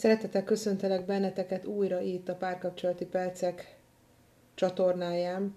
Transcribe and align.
Szeretettel 0.00 0.44
köszöntelek 0.44 1.04
benneteket 1.04 1.64
újra 1.64 2.00
itt 2.00 2.28
a 2.28 2.34
Párkapcsolati 2.34 3.04
Percek 3.04 3.78
csatornáján. 4.54 5.56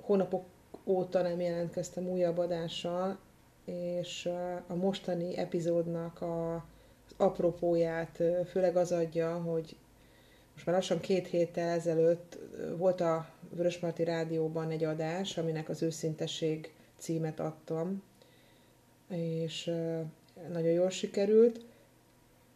Hónapok 0.00 0.44
óta 0.84 1.22
nem 1.22 1.40
jelentkeztem 1.40 2.08
újabb 2.08 2.38
adással, 2.38 3.18
és 3.64 4.28
a 4.66 4.74
mostani 4.74 5.36
epizódnak 5.36 6.20
a, 6.20 6.54
az 6.54 7.14
apropóját 7.16 8.22
főleg 8.46 8.76
az 8.76 8.92
adja, 8.92 9.34
hogy 9.34 9.76
most 10.54 10.66
már 10.66 10.74
lassan 10.74 11.00
két 11.00 11.26
héttel 11.26 11.68
ezelőtt 11.68 12.38
volt 12.76 13.00
a 13.00 13.28
Vörösmarty 13.50 14.02
Rádióban 14.02 14.70
egy 14.70 14.84
adás, 14.84 15.38
aminek 15.38 15.68
az 15.68 15.82
őszintesség 15.82 16.74
címet 16.98 17.40
adtam, 17.40 18.02
és 19.08 19.64
nagyon 20.52 20.72
jól 20.72 20.90
sikerült. 20.90 21.72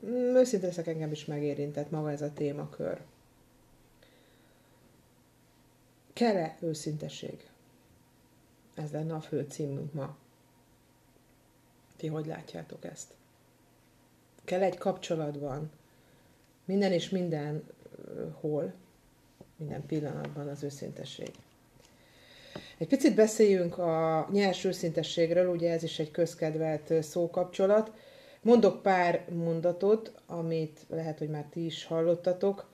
Mm, 0.07 0.35
őszinte 0.37 0.67
leszek, 0.67 0.87
engem 0.87 1.11
is 1.12 1.25
megérintett 1.25 1.91
maga 1.91 2.11
ez 2.11 2.23
a 2.23 2.33
témakör. 2.33 3.01
Kell-e 6.12 6.57
őszintesség? 6.61 7.51
Ez 8.74 8.91
lenne 8.91 9.15
a 9.15 9.21
fő 9.21 9.47
címünk 9.48 9.93
ma. 9.93 10.16
Ti 11.97 12.07
hogy 12.07 12.27
látjátok 12.27 12.84
ezt? 12.84 13.15
Kell 14.45 14.62
egy 14.62 14.79
kapcsolatban, 14.79 15.71
minden 16.65 16.93
és 16.93 17.09
minden 17.09 17.66
hol, 18.41 18.74
minden 19.57 19.87
pillanatban 19.87 20.49
az 20.49 20.62
őszintesség. 20.62 21.30
Egy 22.79 22.88
picit 22.88 23.15
beszéljünk 23.15 23.79
a 23.79 24.29
nyers 24.33 24.65
őszintességről, 24.65 25.49
ugye 25.49 25.73
ez 25.73 25.83
is 25.83 25.99
egy 25.99 26.10
közkedvelt 26.10 27.02
szókapcsolat. 27.02 27.93
Mondok 28.42 28.83
pár 28.83 29.24
mondatot, 29.30 30.12
amit 30.27 30.80
lehet, 30.88 31.19
hogy 31.19 31.29
már 31.29 31.46
ti 31.51 31.65
is 31.65 31.84
hallottatok. 31.84 32.70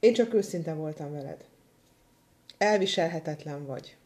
Én 0.00 0.14
csak 0.14 0.34
őszinte 0.34 0.74
voltam 0.74 1.12
veled. 1.12 1.44
Elviselhetetlen 2.58 3.66
vagy. 3.66 3.96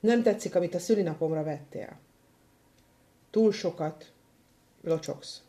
Nem 0.00 0.22
tetszik, 0.22 0.54
amit 0.54 0.74
a 0.74 0.78
szülinapomra 0.78 1.42
vettél. 1.42 1.98
Túl 3.30 3.52
sokat 3.52 4.12
locsogsz. 4.80 5.42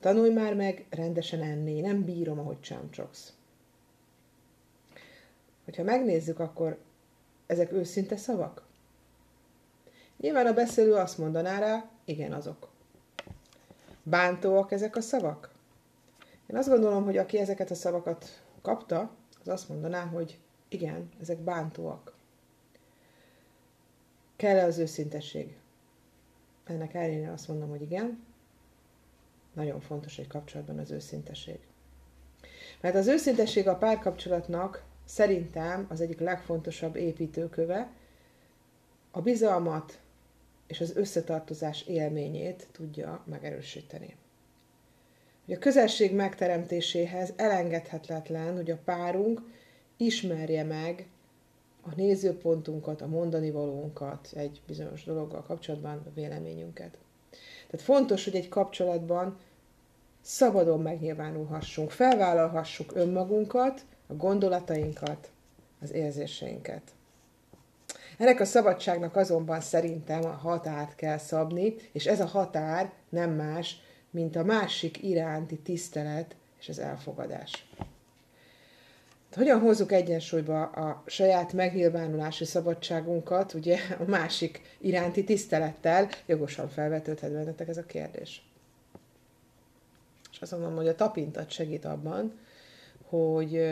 Tanulj 0.00 0.32
már 0.32 0.54
meg 0.54 0.86
rendesen 0.90 1.42
enni, 1.42 1.80
nem 1.80 2.04
bírom, 2.04 2.38
ahogy 2.38 2.60
csámcsogsz. 2.60 3.32
Hogyha 5.64 5.82
megnézzük, 5.82 6.38
akkor 6.38 6.78
ezek 7.46 7.72
őszinte 7.72 8.16
szavak? 8.16 8.70
Nyilván 10.22 10.46
a 10.46 10.52
beszélő 10.52 10.94
azt 10.94 11.18
mondaná 11.18 11.58
rá, 11.58 11.90
igen, 12.04 12.32
azok. 12.32 12.68
Bántóak 14.02 14.72
ezek 14.72 14.96
a 14.96 15.00
szavak? 15.00 15.50
Én 16.46 16.56
azt 16.56 16.68
gondolom, 16.68 17.04
hogy 17.04 17.16
aki 17.16 17.38
ezeket 17.38 17.70
a 17.70 17.74
szavakat 17.74 18.42
kapta, 18.62 19.10
az 19.40 19.48
azt 19.48 19.68
mondaná, 19.68 20.04
hogy 20.04 20.38
igen, 20.68 21.08
ezek 21.20 21.38
bántóak. 21.38 22.14
Kell-e 24.36 24.64
az 24.64 24.78
őszintesség? 24.78 25.56
Ennek 26.64 26.94
ellenére 26.94 27.32
azt 27.32 27.48
mondom, 27.48 27.68
hogy 27.68 27.82
igen. 27.82 28.24
Nagyon 29.52 29.80
fontos 29.80 30.18
egy 30.18 30.28
kapcsolatban 30.28 30.78
az 30.78 30.90
őszintesség. 30.90 31.58
Mert 32.80 32.94
az 32.94 33.06
őszintesség 33.06 33.68
a 33.68 33.76
párkapcsolatnak 33.76 34.84
szerintem 35.04 35.86
az 35.88 36.00
egyik 36.00 36.20
legfontosabb 36.20 36.96
építőköve, 36.96 37.90
a 39.10 39.20
bizalmat 39.20 40.00
és 40.72 40.80
az 40.80 40.96
összetartozás 40.96 41.82
élményét 41.82 42.68
tudja 42.72 43.22
megerősíteni. 43.26 44.16
Hogy 45.44 45.54
a 45.54 45.58
közelség 45.58 46.14
megteremtéséhez 46.14 47.32
elengedhetetlen, 47.36 48.56
hogy 48.56 48.70
a 48.70 48.78
párunk 48.84 49.40
ismerje 49.96 50.64
meg 50.64 51.06
a 51.80 51.94
nézőpontunkat, 51.96 53.00
a 53.00 53.06
mondani 53.06 53.50
valónkat 53.50 54.28
egy 54.34 54.60
bizonyos 54.66 55.04
dologgal 55.04 55.42
kapcsolatban, 55.42 56.02
a 56.06 56.10
véleményünket. 56.14 56.98
Tehát 57.70 57.86
fontos, 57.86 58.24
hogy 58.24 58.34
egy 58.34 58.48
kapcsolatban 58.48 59.38
szabadon 60.20 60.80
megnyilvánulhassunk, 60.80 61.90
felvállalhassuk 61.90 62.92
önmagunkat, 62.94 63.84
a 64.06 64.14
gondolatainkat, 64.14 65.30
az 65.80 65.92
érzéseinket. 65.92 66.82
Ennek 68.22 68.40
a 68.40 68.44
szabadságnak 68.44 69.16
azonban 69.16 69.60
szerintem 69.60 70.24
a 70.24 70.30
határt 70.30 70.94
kell 70.94 71.18
szabni, 71.18 71.74
és 71.92 72.06
ez 72.06 72.20
a 72.20 72.26
határ 72.26 72.92
nem 73.08 73.30
más, 73.30 73.76
mint 74.10 74.36
a 74.36 74.44
másik 74.44 75.02
iránti 75.02 75.58
tisztelet 75.58 76.36
és 76.60 76.68
az 76.68 76.78
elfogadás. 76.78 77.68
Hogyan 79.34 79.60
hozzuk 79.60 79.92
egyensúlyba 79.92 80.62
a 80.62 81.02
saját 81.06 81.52
megnyilvánulási 81.52 82.44
szabadságunkat, 82.44 83.54
ugye 83.54 83.78
a 83.98 84.04
másik 84.04 84.60
iránti 84.78 85.24
tisztelettel, 85.24 86.08
jogosan 86.26 86.68
felvetődhet 86.68 87.32
bennetek 87.32 87.68
ez 87.68 87.76
a 87.76 87.86
kérdés. 87.86 88.48
És 90.32 90.40
azt 90.40 90.52
mondom, 90.52 90.74
hogy 90.74 90.88
a 90.88 90.94
tapintat 90.94 91.50
segít 91.50 91.84
abban, 91.84 92.38
hogy 93.08 93.62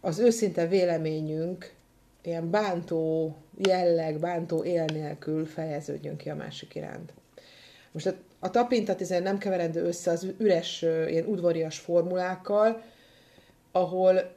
az 0.00 0.18
őszinte 0.18 0.66
véleményünk 0.66 1.82
ilyen 2.26 2.50
bántó 2.50 3.34
jelleg, 3.56 4.18
bántó 4.18 4.64
él 4.64 4.84
nélkül 4.84 5.46
fejeződjön 5.46 6.16
ki 6.16 6.30
a 6.30 6.34
másik 6.34 6.74
iránt. 6.74 7.12
Most 7.92 8.06
a, 8.06 8.14
a 8.38 8.50
tapintat 8.50 9.08
nem 9.08 9.38
keverendő 9.38 9.82
össze 9.82 10.10
az 10.10 10.26
üres, 10.38 10.82
ilyen 10.82 11.26
udvarias 11.26 11.78
formulákkal, 11.78 12.82
ahol 13.72 14.34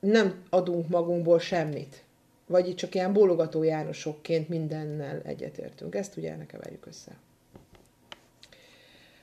nem 0.00 0.42
adunk 0.50 0.88
magunkból 0.88 1.38
semmit. 1.38 2.02
Vagy 2.46 2.68
itt 2.68 2.76
csak 2.76 2.94
ilyen 2.94 3.12
bólogató 3.12 3.62
Jánosokként 3.62 4.48
mindennel 4.48 5.20
egyetértünk. 5.24 5.94
Ezt 5.94 6.16
ugye 6.16 6.36
ne 6.36 6.46
keverjük 6.46 6.86
össze. 6.86 7.12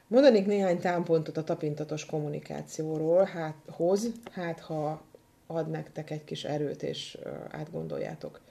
Mondanék 0.08 0.46
néhány 0.46 0.80
támpontot 0.80 1.38
a 1.38 1.44
tapintatos 1.44 2.06
kommunikációról, 2.06 3.24
hát 3.24 3.56
hoz, 3.70 4.12
hát 4.32 4.60
ha 4.60 5.02
ad 5.48 5.70
nektek 5.70 6.10
egy 6.10 6.24
kis 6.24 6.44
erőt, 6.44 6.84
és 6.84 7.18
átgondoljátok. 7.50 8.42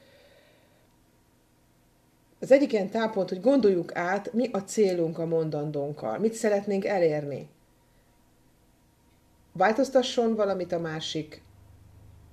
Az 2.40 2.52
egyik 2.52 2.72
ilyen 2.72 2.90
támpont, 2.90 3.28
hogy 3.28 3.40
gondoljuk 3.40 3.96
át, 3.96 4.32
mi 4.32 4.48
a 4.52 4.58
célunk 4.58 5.18
a 5.18 5.26
mondandónkkal, 5.26 6.18
mit 6.18 6.32
szeretnénk 6.32 6.84
elérni. 6.84 7.48
Változtasson 9.52 10.34
valamit 10.34 10.72
a 10.72 10.78
másik, 10.78 11.42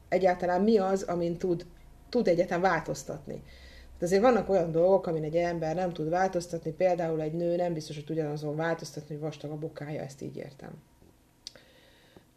egyáltalán 0.10 0.62
mi 0.62 0.78
az, 0.78 1.04
amin 1.04 1.38
tud, 1.38 1.66
tud 2.10 2.28
egyáltalán 2.28 2.62
változtatni. 2.62 3.44
De 4.00 4.06
azért 4.06 4.22
vannak 4.22 4.50
olyan 4.50 4.72
dolgok, 4.72 5.08
amin 5.08 5.24
egy 5.24 5.36
ember 5.36 5.76
nem 5.76 5.94
tud 5.94 6.10
változtatni, 6.10 6.72
például 6.72 7.22
egy 7.22 7.34
nő 7.34 7.56
nem 7.56 7.74
biztos, 7.74 7.96
hogy 7.96 8.10
ugyanazon 8.10 8.56
változtatni, 8.56 9.16
hogy 9.16 9.24
vastag 9.24 9.52
a 9.52 9.58
bokája, 9.58 10.02
ezt 10.02 10.22
így 10.22 10.38
értem. 10.38 10.72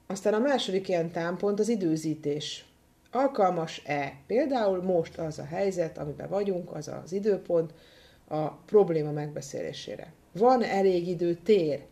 Aztán 0.06 0.34
a 0.34 0.38
második 0.38 0.88
ilyen 0.88 1.10
támpont 1.10 1.60
az 1.60 1.68
időzítés. 1.68 2.64
Alkalmas-e? 3.12 4.12
Például 4.26 4.82
most 4.82 5.18
az 5.18 5.38
a 5.38 5.44
helyzet, 5.44 5.98
amiben 5.98 6.28
vagyunk, 6.28 6.74
az 6.74 6.90
az 7.04 7.12
időpont 7.12 7.72
a 8.28 8.50
probléma 8.50 9.10
megbeszélésére. 9.10 10.12
Van 10.32 10.62
elég 10.62 11.08
idő 11.08 11.34
tér? 11.34 11.84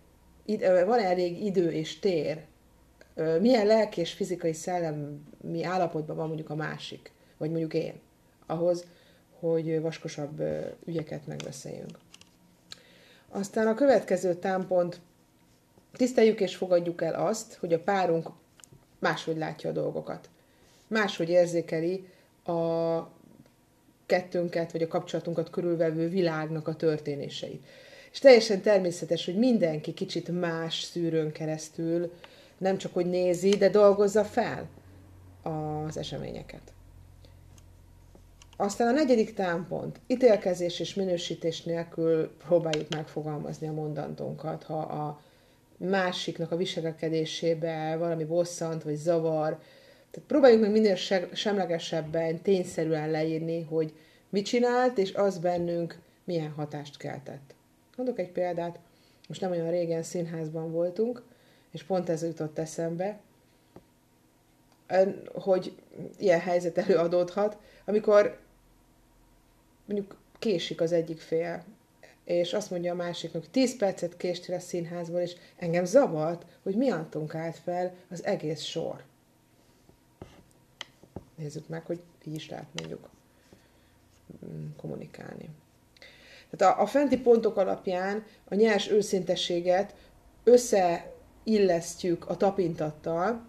Van 0.87 0.99
elég 0.99 1.45
idő 1.45 1.73
és 1.73 1.99
tér? 1.99 2.45
Milyen 3.41 3.67
lelki 3.67 4.01
és 4.01 4.13
fizikai 4.13 4.53
szellemi 4.53 5.63
állapotban 5.63 6.17
van 6.17 6.27
mondjuk 6.27 6.51
a 6.51 6.55
másik, 6.55 7.13
vagy 7.37 7.51
mondjuk 7.51 7.75
én, 7.75 8.01
ahhoz, 8.47 8.85
hogy 9.41 9.81
vaskosabb 9.81 10.43
ügyeket 10.85 11.27
megbeszéljünk. 11.27 11.99
Aztán 13.29 13.67
a 13.67 13.75
következő 13.75 14.35
támpont, 14.35 15.01
tiszteljük 15.97 16.41
és 16.41 16.57
fogadjuk 16.57 17.03
el 17.03 17.15
azt, 17.15 17.55
hogy 17.55 17.73
a 17.73 17.83
párunk 17.83 18.29
máshogy 18.99 19.37
látja 19.37 19.71
a 19.71 19.73
dolgokat. 19.73 20.29
Máshogy 20.87 21.29
érzékeli 21.29 22.09
a 22.45 22.99
kettőnket, 24.07 24.73
vagy 24.73 24.83
a 24.83 24.89
kapcsolatunkat 24.89 25.51
körülvevő 25.51 26.09
világnak 26.09 26.69
a 26.69 26.75
történéseit. 26.75 27.67
És 28.13 28.19
teljesen 28.19 28.61
természetes, 28.61 29.25
hogy 29.25 29.37
mindenki 29.37 29.95
kicsit 29.95 30.41
más 30.41 30.83
szűrőn 30.83 31.33
keresztül 31.33 32.13
nem 32.59 32.79
csak 32.79 32.95
hogy 32.95 33.07
nézi, 33.07 33.51
de 33.51 33.69
dolgozza 33.69 34.25
fel 34.25 34.69
az 35.43 35.97
eseményeket. 35.97 36.73
Aztán 38.57 38.89
a 38.89 38.91
negyedik 38.91 39.35
támpont. 39.35 40.01
Ítélkezés 40.07 40.81
és 40.81 40.95
minősítés 40.95 41.63
nélkül 41.63 42.37
próbáljuk 42.47 42.89
megfogalmazni 42.89 43.69
a 43.69 43.73
mondandónkat. 43.73 44.63
Ha 44.63 44.79
a 44.79 45.21
másiknak 45.85 46.51
a 46.51 46.57
viselkedésébe 46.57 47.97
valami 47.97 48.25
bosszant 48.25 48.83
vagy 48.83 48.95
zavar, 48.95 49.59
tehát 50.11 50.29
próbáljuk 50.29 50.61
meg 50.61 50.71
minél 50.71 50.97
semlegesebben, 51.33 52.43
tényszerűen 52.43 53.11
leírni, 53.11 53.63
hogy 53.63 53.93
mit 54.29 54.45
csinált, 54.45 54.99
és 54.99 55.15
az 55.15 55.39
bennünk 55.39 55.99
milyen 56.25 56.51
hatást 56.51 56.97
keltett. 56.97 57.55
Mondok 57.97 58.19
egy 58.19 58.31
példát. 58.31 58.79
most 59.29 59.41
nem 59.41 59.51
olyan 59.51 59.71
régen 59.71 60.03
színházban 60.03 60.73
voltunk, 60.73 61.23
és 61.71 61.83
pont 61.83 62.09
ez 62.09 62.23
jutott 62.23 62.59
eszembe, 62.59 63.21
hogy 65.35 65.75
ilyen 66.19 66.41
helyzet 66.41 66.79
előadódhat, 66.79 67.59
amikor 67.85 68.39
mondjuk 69.85 70.17
késik 70.39 70.81
az 70.81 70.93
egyik 70.93 71.21
fél, 71.21 71.65
és 72.25 72.53
azt 72.53 72.71
mondja 72.71 72.93
a 72.93 72.97
másiknak, 72.97 73.43
hogy 73.43 73.51
10 73.51 73.77
percet 73.77 74.17
késtél 74.17 74.55
a 74.55 74.61
színházból, 74.61 75.21
és 75.21 75.35
engem 75.57 75.85
zavart, 75.85 76.45
hogy 76.63 76.77
miattunk 76.77 77.35
állt 77.35 77.57
fel 77.57 77.95
az 78.11 78.25
egész 78.25 78.63
sor. 78.63 79.03
Nézzük 81.35 81.69
meg, 81.69 81.87
hogy 81.87 82.01
így 82.25 82.35
is 82.35 82.51
lehet 82.51 82.69
mondjuk 82.73 83.09
mm, 84.47 84.67
kommunikálni. 84.77 85.49
Tehát 86.51 86.77
a, 86.77 86.83
a 86.83 86.87
fenti 86.87 87.19
pontok 87.19 87.57
alapján 87.57 88.25
a 88.45 88.55
nyers 88.55 88.91
őszintességet 88.91 89.95
összeillesztjük 90.45 92.29
a 92.29 92.37
tapintattal, 92.37 93.47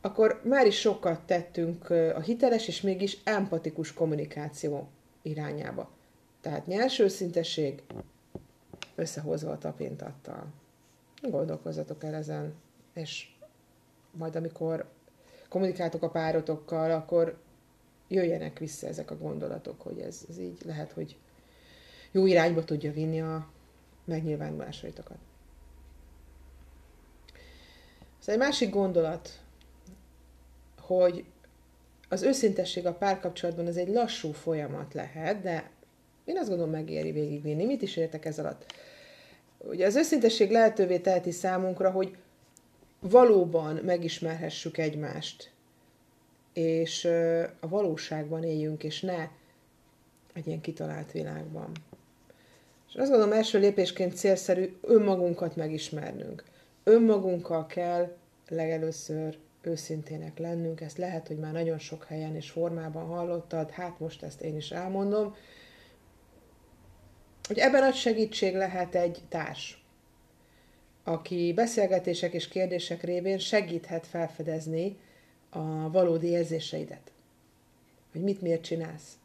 akkor 0.00 0.40
már 0.44 0.66
is 0.66 0.78
sokat 0.78 1.20
tettünk 1.20 1.90
a 1.90 2.20
hiteles 2.20 2.68
és 2.68 2.80
mégis 2.80 3.18
empatikus 3.24 3.94
kommunikáció 3.94 4.88
irányába. 5.22 5.90
Tehát 6.42 6.66
nyers 6.66 6.98
őszintesség 6.98 7.82
összehozva 8.94 9.50
a 9.50 9.58
tapintattal. 9.58 10.46
Gondolkozzatok 11.22 12.04
el 12.04 12.14
ezen, 12.14 12.54
és 12.92 13.34
majd 14.10 14.36
amikor 14.36 14.90
kommunikáltok 15.48 16.02
a 16.02 16.10
párotokkal, 16.10 16.90
akkor 16.90 17.38
jöjjenek 18.08 18.58
vissza 18.58 18.86
ezek 18.86 19.10
a 19.10 19.18
gondolatok, 19.18 19.80
hogy 19.80 19.98
ez, 19.98 20.24
ez 20.28 20.38
így 20.38 20.58
lehet, 20.64 20.92
hogy 20.92 21.16
jó 22.10 22.26
irányba 22.26 22.64
tudja 22.64 22.92
vinni 22.92 23.20
a 23.20 23.48
megnyilvánulásaitokat. 24.04 25.18
Ez 28.20 28.28
egy 28.28 28.38
másik 28.38 28.70
gondolat, 28.70 29.40
hogy 30.80 31.24
az 32.08 32.22
őszintesség 32.22 32.86
a 32.86 32.94
párkapcsolatban 32.94 33.66
az 33.66 33.76
egy 33.76 33.88
lassú 33.88 34.32
folyamat 34.32 34.94
lehet, 34.94 35.40
de 35.40 35.70
én 36.24 36.38
azt 36.38 36.48
gondolom 36.48 36.72
megéri 36.72 37.12
végigvinni. 37.12 37.64
Mit 37.64 37.82
is 37.82 37.96
értek 37.96 38.24
ez 38.24 38.38
alatt? 38.38 38.72
Ugye 39.58 39.86
az 39.86 39.96
őszintesség 39.96 40.50
lehetővé 40.50 40.98
teheti 40.98 41.30
számunkra, 41.30 41.90
hogy 41.90 42.16
valóban 43.00 43.74
megismerhessük 43.74 44.78
egymást, 44.78 45.50
és 46.52 47.04
a 47.60 47.68
valóságban 47.68 48.42
éljünk, 48.42 48.84
és 48.84 49.00
ne 49.00 49.28
egy 50.32 50.46
ilyen 50.46 50.60
kitalált 50.60 51.12
világban. 51.12 51.70
És 52.88 52.94
azt 52.94 53.10
gondolom 53.10 53.32
első 53.32 53.58
lépésként 53.58 54.16
célszerű 54.16 54.76
önmagunkat 54.80 55.56
megismernünk. 55.56 56.44
Önmagunkkal 56.84 57.66
kell 57.66 58.16
legelőször 58.48 59.38
őszintének 59.62 60.38
lennünk, 60.38 60.80
ezt 60.80 60.98
lehet, 60.98 61.26
hogy 61.26 61.38
már 61.38 61.52
nagyon 61.52 61.78
sok 61.78 62.04
helyen 62.04 62.36
és 62.36 62.50
formában 62.50 63.06
hallottad, 63.06 63.70
hát 63.70 63.98
most 63.98 64.22
ezt 64.22 64.40
én 64.40 64.56
is 64.56 64.70
elmondom, 64.70 65.34
hogy 67.46 67.58
ebben 67.58 67.82
nagy 67.82 67.94
segítség 67.94 68.54
lehet 68.54 68.94
egy 68.94 69.22
társ, 69.28 69.84
aki 71.04 71.52
beszélgetések 71.52 72.32
és 72.32 72.48
kérdések 72.48 73.02
révén 73.02 73.38
segíthet 73.38 74.06
felfedezni 74.06 74.96
a 75.50 75.90
valódi 75.90 76.26
érzéseidet. 76.26 77.12
Hogy 78.12 78.22
mit 78.22 78.40
miért 78.40 78.62
csinálsz. 78.62 79.18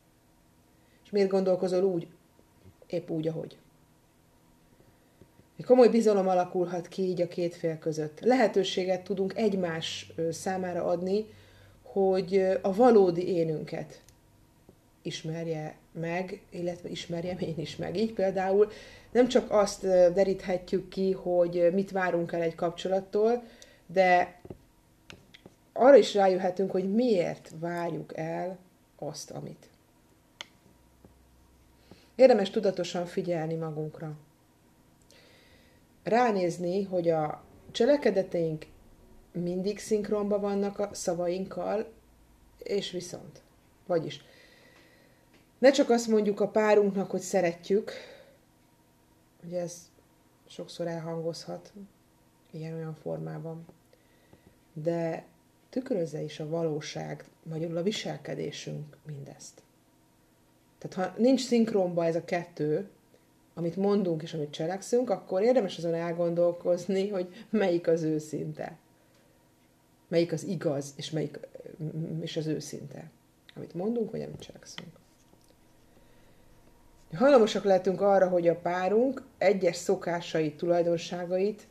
És 1.04 1.10
miért 1.10 1.30
gondolkozol 1.30 1.84
úgy, 1.84 2.08
épp 2.88 3.10
úgy, 3.10 3.28
ahogy. 3.28 3.58
Egy 5.58 5.66
komoly 5.66 5.90
bizalom 5.90 6.28
alakulhat 6.28 6.88
ki 6.88 7.02
így 7.02 7.22
a 7.22 7.28
két 7.28 7.56
fél 7.56 7.78
között. 7.78 8.20
Lehetőséget 8.20 9.04
tudunk 9.04 9.38
egymás 9.38 10.14
számára 10.32 10.84
adni, 10.86 11.26
hogy 11.82 12.38
a 12.62 12.74
valódi 12.74 13.28
énünket 13.28 14.02
ismerje 15.08 15.76
meg, 15.92 16.42
illetve 16.50 16.90
ismerjem 16.90 17.38
én 17.50 17.58
is 17.58 17.76
meg. 17.76 17.98
Így 17.98 18.14
például 18.14 18.72
nem 19.12 19.28
csak 19.28 19.52
azt 19.52 19.82
deríthetjük 20.14 20.90
ki, 20.90 21.12
hogy 21.12 21.70
mit 21.74 21.92
várunk 21.92 22.32
el 22.32 22.42
egy 22.42 22.56
kapcsolattól, 22.56 23.44
de 23.86 24.40
arra 25.74 25.96
is 25.96 26.14
rájöhetünk, 26.14 26.72
hogy 26.72 26.94
miért 26.94 27.52
várjuk 27.60 28.18
el 28.18 28.58
azt, 29.00 29.32
amit. 29.32 29.70
Érdemes 32.16 32.50
tudatosan 32.50 33.06
figyelni 33.06 33.56
magunkra. 33.56 34.18
Ránézni, 36.04 36.84
hogy 36.84 37.10
a 37.10 37.44
cselekedeteink 37.72 38.66
mindig 39.32 39.80
szinkronban 39.80 40.42
vannak 40.42 40.80
a 40.80 40.90
szavainkkal, 40.92 41.88
és 42.58 42.92
viszont. 42.92 43.42
Vagyis, 43.86 44.22
ne 45.58 45.72
csak 45.72 45.90
azt 45.90 46.08
mondjuk 46.08 46.40
a 46.40 46.48
párunknak, 46.48 47.12
hogy 47.12 47.22
szeretjük, 47.22 47.92
ugye 49.46 49.60
ez 49.60 49.90
sokszor 50.48 50.88
elhangozhat 50.88 51.74
ilyen-olyan 52.52 52.94
formában, 52.94 53.66
de 54.74 55.26
tükrözze 55.70 56.22
is 56.22 56.40
a 56.40 56.50
valóság, 56.50 57.26
magyarul 57.44 57.78
a 57.78 57.84
viselkedésünk 57.84 58.98
mindezt. 59.06 59.62
Tehát 60.78 61.10
ha 61.10 61.22
nincs 61.22 61.46
szinkronba 61.46 62.06
ez 62.06 62.16
a 62.16 62.26
kettő, 62.26 62.90
amit 63.54 63.76
mondunk 63.76 64.22
és 64.22 64.34
amit 64.34 64.52
cselekszünk, 64.52 65.10
akkor 65.10 65.42
érdemes 65.42 65.78
azon 65.78 65.94
elgondolkozni, 65.94 67.10
hogy 67.10 67.46
melyik 67.50 67.88
az 67.88 68.02
őszinte. 68.02 68.78
Melyik 70.08 70.32
az 70.32 70.44
igaz, 70.44 70.94
és 70.96 71.12
melyik 71.12 71.40
és 72.20 72.38
az 72.38 72.48
őszinte. 72.48 73.10
Amit 73.56 73.74
mondunk, 73.74 74.12
vagy 74.12 74.22
amit 74.22 74.40
cselekszünk. 74.40 74.90
Hajlamosak 77.16 77.64
lehetünk 77.64 78.02
arra, 78.02 78.28
hogy 78.28 78.48
a 78.48 78.56
párunk 78.56 79.24
egyes 79.38 79.76
szokásait, 79.76 80.58
tulajdonságait 80.58 81.68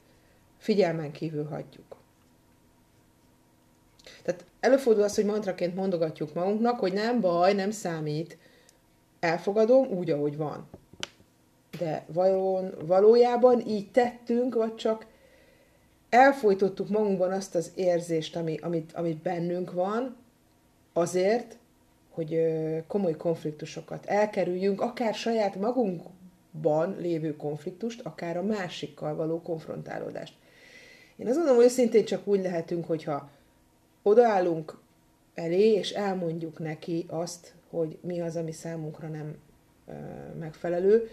figyelmen 0.59 1.13
kívül 1.13 1.45
hagyjuk. 1.45 1.97
Tehát 4.23 4.45
előfordul 4.61 5.03
az, 5.03 5.15
hogy 5.15 5.25
mantraként 5.25 5.75
mondogatjuk 5.75 6.35
magunknak, 6.35 6.79
hogy 6.79 6.93
nem 6.93 7.21
baj, 7.21 7.53
nem 7.53 7.71
számít, 7.71 8.39
elfogadom 9.21 9.87
úgy, 9.87 10.11
ahogy 10.11 10.37
van. 10.37 10.69
De 11.79 12.05
valón, 12.07 12.75
valójában 12.87 13.61
így 13.61 13.91
tettünk, 13.91 14.55
vagy 14.55 14.75
csak 14.75 15.07
elfolytottuk 16.09 16.89
magunkban 16.89 17.33
azt 17.33 17.55
az 17.55 17.73
érzést, 17.75 18.37
ami, 18.37 18.57
amit, 18.57 18.93
amit 18.93 19.23
bennünk 19.23 19.73
van, 19.73 20.17
azért, 20.93 21.59
hogy 22.17 22.41
komoly 22.87 23.17
konfliktusokat 23.17 24.07
elkerüljünk, 24.07 24.81
akár 24.81 25.15
saját 25.15 25.57
magunkban 25.57 26.97
lévő 26.99 27.37
konfliktust, 27.37 28.01
akár 28.01 28.37
a 28.37 28.43
másikkal 28.43 29.15
való 29.15 29.43
konfrontálódást. 29.43 30.35
Én 31.17 31.27
azt 31.27 31.37
gondolom, 31.37 31.61
hogy 31.61 31.71
szintén 31.71 32.05
csak 32.05 32.27
úgy 32.27 32.41
lehetünk, 32.41 32.87
hogyha 32.87 33.31
odaállunk 34.03 34.79
elé, 35.35 35.73
és 35.73 35.91
elmondjuk 35.91 36.59
neki 36.59 37.05
azt, 37.09 37.55
hogy 37.71 37.99
mi 38.01 38.21
az, 38.21 38.37
ami 38.37 38.53
számunkra 38.53 39.09
nem 39.09 39.37
megfelelő. 40.39 41.09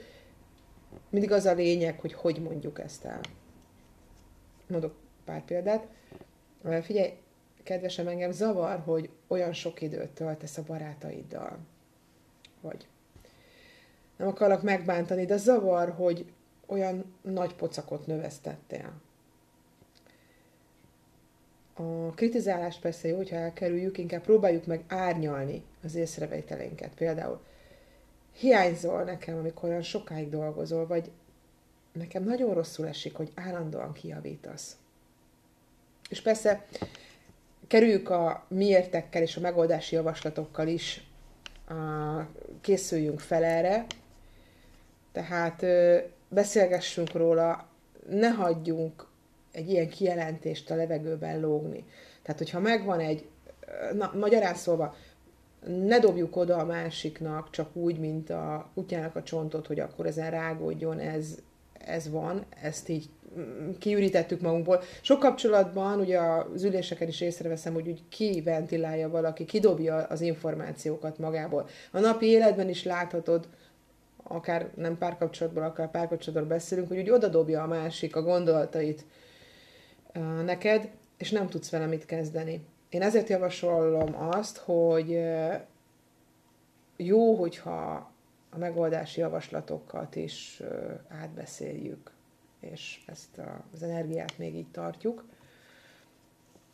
Mindig 1.09 1.31
az 1.31 1.45
a 1.45 1.53
lényeg, 1.53 1.99
hogy 1.99 2.13
hogy 2.13 2.41
mondjuk 2.41 2.79
ezt 2.79 3.05
el. 3.05 3.19
Mondok 4.67 4.95
pár 5.25 5.45
példát. 5.45 5.87
Figyelj, 6.81 7.09
kedvesem, 7.63 8.07
engem 8.07 8.31
zavar, 8.31 8.79
hogy 8.79 9.09
olyan 9.27 9.53
sok 9.53 9.81
időt 9.81 10.09
töltesz 10.09 10.57
a 10.57 10.63
barátaiddal. 10.63 11.57
Vagy 12.61 12.87
nem 14.17 14.27
akarlak 14.27 14.61
megbántani, 14.61 15.25
de 15.25 15.37
zavar, 15.37 15.89
hogy 15.89 16.25
olyan 16.65 17.15
nagy 17.21 17.55
pocakot 17.55 18.05
növesztettél. 18.05 18.93
A 21.73 22.09
kritizálást 22.09 22.81
persze 22.81 23.07
jó, 23.07 23.15
hogyha 23.15 23.35
elkerüljük, 23.35 23.97
inkább 23.97 24.21
próbáljuk 24.21 24.65
meg 24.65 24.83
árnyalni 24.87 25.63
az 25.83 25.95
észrevételénket. 25.95 26.93
Például 26.93 27.41
hiányzol 28.31 29.03
nekem, 29.03 29.37
amikor 29.37 29.69
olyan 29.69 29.81
sokáig 29.81 30.29
dolgozol, 30.29 30.87
vagy 30.87 31.11
nekem 31.91 32.23
nagyon 32.23 32.53
rosszul 32.53 32.87
esik, 32.87 33.15
hogy 33.15 33.31
állandóan 33.35 33.93
kiavítasz. 33.93 34.77
És 36.09 36.21
persze 36.21 36.65
kerüljük 37.67 38.09
a 38.09 38.45
miértekkel 38.47 39.21
és 39.21 39.37
a 39.37 39.41
megoldási 39.41 39.95
javaslatokkal 39.95 40.67
is, 40.67 41.07
a, 41.67 41.73
készüljünk 42.61 43.19
fel 43.19 43.43
erre, 43.43 43.85
tehát 45.11 45.65
beszélgessünk 46.29 47.11
róla, 47.11 47.67
ne 48.09 48.29
hagyjunk 48.29 49.07
egy 49.51 49.69
ilyen 49.69 49.89
kijelentést 49.89 50.71
a 50.71 50.75
levegőben 50.75 51.39
lógni. 51.39 51.85
Tehát, 52.21 52.39
hogyha 52.39 52.59
megvan 52.59 52.99
egy, 52.99 53.27
na, 53.93 54.11
magyarán 54.19 54.55
szólva, 54.55 54.95
ne 55.65 55.99
dobjuk 55.99 56.35
oda 56.35 56.57
a 56.57 56.65
másiknak 56.65 57.49
csak 57.49 57.75
úgy, 57.75 57.99
mint 57.99 58.29
a 58.29 58.69
kutyának 58.73 59.15
a 59.15 59.23
csontot, 59.23 59.67
hogy 59.67 59.79
akkor 59.79 60.05
ezen 60.05 60.31
rágódjon, 60.31 60.99
ez, 60.99 61.37
ez 61.73 62.09
van, 62.09 62.45
ezt 62.61 62.89
így 62.89 63.09
kiürítettük 63.79 64.41
magunkból. 64.41 64.81
Sok 65.01 65.19
kapcsolatban, 65.19 65.99
ugye 65.99 66.19
az 66.19 66.63
üléseken 66.63 67.07
is 67.07 67.21
észreveszem, 67.21 67.73
hogy 67.73 67.87
úgy 67.87 68.01
kiventilálja 68.09 69.09
valaki, 69.09 69.45
kidobja 69.45 69.95
az 69.95 70.21
információkat 70.21 71.17
magából. 71.17 71.67
A 71.91 71.99
napi 71.99 72.25
életben 72.25 72.69
is 72.69 72.83
láthatod, 72.83 73.47
akár 74.23 74.69
nem 74.75 74.97
párkapcsolatból, 74.97 75.63
akár 75.63 75.91
párkapcsolatból 75.91 76.47
beszélünk, 76.47 76.87
hogy 76.87 76.97
úgy 76.97 77.09
odadobja 77.09 77.63
a 77.63 77.67
másik 77.67 78.15
a 78.15 78.21
gondolatait 78.21 79.05
neked, 80.45 80.89
és 81.17 81.31
nem 81.31 81.47
tudsz 81.47 81.69
vele 81.69 81.85
mit 81.85 82.05
kezdeni. 82.05 82.65
Én 82.89 83.01
ezért 83.01 83.29
javasolom 83.29 84.15
azt, 84.15 84.57
hogy 84.57 85.19
jó, 86.97 87.35
hogyha 87.35 88.11
a 88.49 88.57
megoldási 88.57 89.19
javaslatokat 89.19 90.15
is 90.15 90.61
átbeszéljük, 91.07 92.11
és 92.71 93.01
ezt 93.05 93.41
az 93.73 93.83
energiát 93.83 94.37
még 94.37 94.55
így 94.55 94.71
tartjuk, 94.71 95.25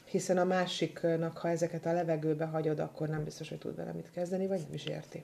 hiszen 0.05 0.37
a 0.37 0.43
másiknak, 0.43 1.37
ha 1.37 1.49
ezeket 1.49 1.85
a 1.85 1.93
levegőbe 1.93 2.45
hagyod, 2.45 2.79
akkor 2.79 3.07
nem 3.07 3.23
biztos, 3.23 3.49
hogy 3.49 3.57
tud 3.57 3.75
vele 3.75 3.91
mit 3.91 4.11
kezdeni, 4.11 4.47
vagy 4.47 4.59
nem 4.59 4.73
is 4.73 4.85
érti. 4.85 5.23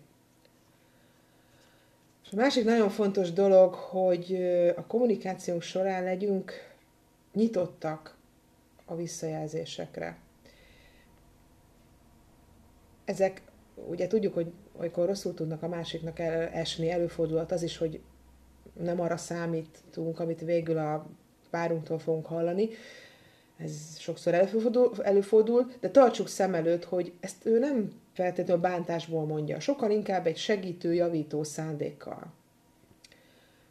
És 2.26 2.32
a 2.32 2.36
másik 2.36 2.64
nagyon 2.64 2.90
fontos 2.90 3.32
dolog, 3.32 3.74
hogy 3.74 4.36
a 4.76 4.86
kommunikációnk 4.86 5.62
során 5.62 6.04
legyünk 6.04 6.52
nyitottak 7.34 8.18
a 8.86 8.96
visszajelzésekre. 8.96 10.18
Ezek, 13.06 13.42
ugye 13.88 14.08
tudjuk, 14.08 14.34
hogy 14.34 14.52
amikor 14.78 15.06
rosszul 15.06 15.34
tudnak 15.34 15.64
a 15.64 15.68
másiknak 15.68 16.20
esni, 16.20 16.90
előfordulhat 16.90 17.52
az 17.52 17.64
is, 17.64 17.78
hogy 17.78 18.02
nem 18.80 19.02
arra 19.02 19.18
számítunk, 19.18 20.20
amit 20.20 20.42
végül 20.42 20.78
a 20.78 21.08
párunktól 21.50 22.00
fogunk 22.00 22.26
hallani. 22.26 22.70
Ez 23.58 24.00
sokszor 24.00 24.34
előfordul, 24.34 24.92
előfordul, 25.04 25.72
de 25.80 25.90
tartsuk 25.90 26.28
szem 26.28 26.54
előtt, 26.54 26.84
hogy 26.84 27.14
ezt 27.20 27.46
ő 27.46 27.60
nem 27.60 27.92
feltétlenül 28.14 28.62
bántásból 28.62 29.26
mondja, 29.26 29.60
sokkal 29.60 29.92
inkább 29.92 30.28
egy 30.28 30.38
segítő, 30.38 30.94
javító 30.94 31.44
szándékkal. 31.44 32.34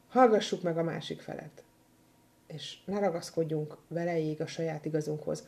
Hallgassuk 0.09 0.63
meg 0.63 0.79
a 0.79 0.83
másik 0.83 1.21
felet, 1.21 1.63
és 2.47 2.77
ne 2.85 2.99
ragaszkodjunk 2.99 3.77
veleig 3.89 4.41
a 4.41 4.47
saját 4.47 4.85
igazunkhoz. 4.85 5.47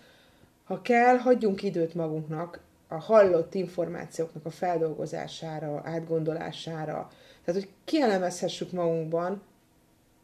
Ha 0.65 0.83
kell, 0.83 1.17
hagyjunk 1.17 1.63
időt 1.63 1.95
magunknak, 1.95 2.61
a 2.89 2.95
hallott 2.95 3.55
információknak 3.55 4.47
a 4.47 4.51
feldolgozására, 4.51 5.81
átgondolására, 5.85 7.11
tehát 7.45 7.61
hogy 7.63 7.71
kielemezhessük 7.85 8.73
magunkban, 8.73 9.43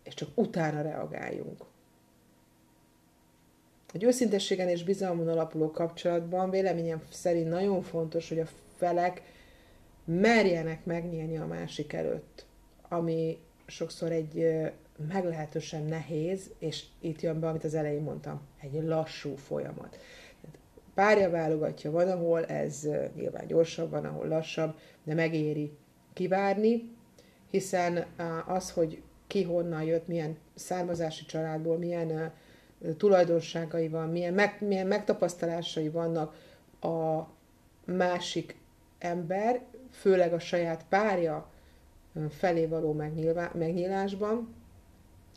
és 0.02 0.14
csak 0.14 0.28
utána 0.34 0.82
reagáljunk. 0.82 1.64
Egy 3.92 4.04
őszintességen 4.04 4.68
és 4.68 4.84
bizalmon 4.84 5.28
alapuló 5.28 5.70
kapcsolatban 5.70 6.50
véleményem 6.50 7.02
szerint 7.10 7.48
nagyon 7.48 7.82
fontos, 7.82 8.28
hogy 8.28 8.38
a 8.38 8.48
felek 8.76 9.22
merjenek 10.04 10.84
megnyílni 10.84 11.36
a 11.38 11.46
másik 11.46 11.92
előtt, 11.92 12.46
ami 12.88 13.38
sokszor 13.66 14.12
egy 14.12 14.48
meglehetősen 15.08 15.82
nehéz, 15.82 16.50
és 16.58 16.84
itt 17.00 17.20
jön 17.20 17.40
be, 17.40 17.48
amit 17.48 17.64
az 17.64 17.74
elején 17.74 18.02
mondtam, 18.02 18.40
egy 18.60 18.82
lassú 18.82 19.36
folyamat 19.36 19.98
párja 20.94 21.30
válogatja, 21.30 21.90
van, 21.90 22.08
ahol 22.08 22.44
ez 22.44 22.88
nyilván 23.14 23.46
gyorsabb, 23.46 23.90
van, 23.90 24.04
ahol 24.04 24.28
lassabb, 24.28 24.74
de 25.04 25.14
megéri 25.14 25.72
kivárni, 26.12 26.90
hiszen 27.50 28.06
az, 28.46 28.70
hogy 28.70 29.02
ki 29.26 29.42
honnan 29.42 29.82
jött, 29.82 30.06
milyen 30.06 30.36
származási 30.54 31.24
családból, 31.24 31.78
milyen 31.78 32.32
tulajdonságai 32.96 33.88
van, 33.88 34.08
milyen, 34.08 34.34
meg, 34.34 34.56
milyen 34.60 34.86
megtapasztalásai 34.86 35.88
vannak 35.88 36.34
a 36.80 37.22
másik 37.84 38.56
ember, 38.98 39.60
főleg 39.90 40.32
a 40.32 40.38
saját 40.38 40.84
párja 40.88 41.50
felé 42.30 42.66
való 42.66 42.92
megnyilásban, 43.52 44.54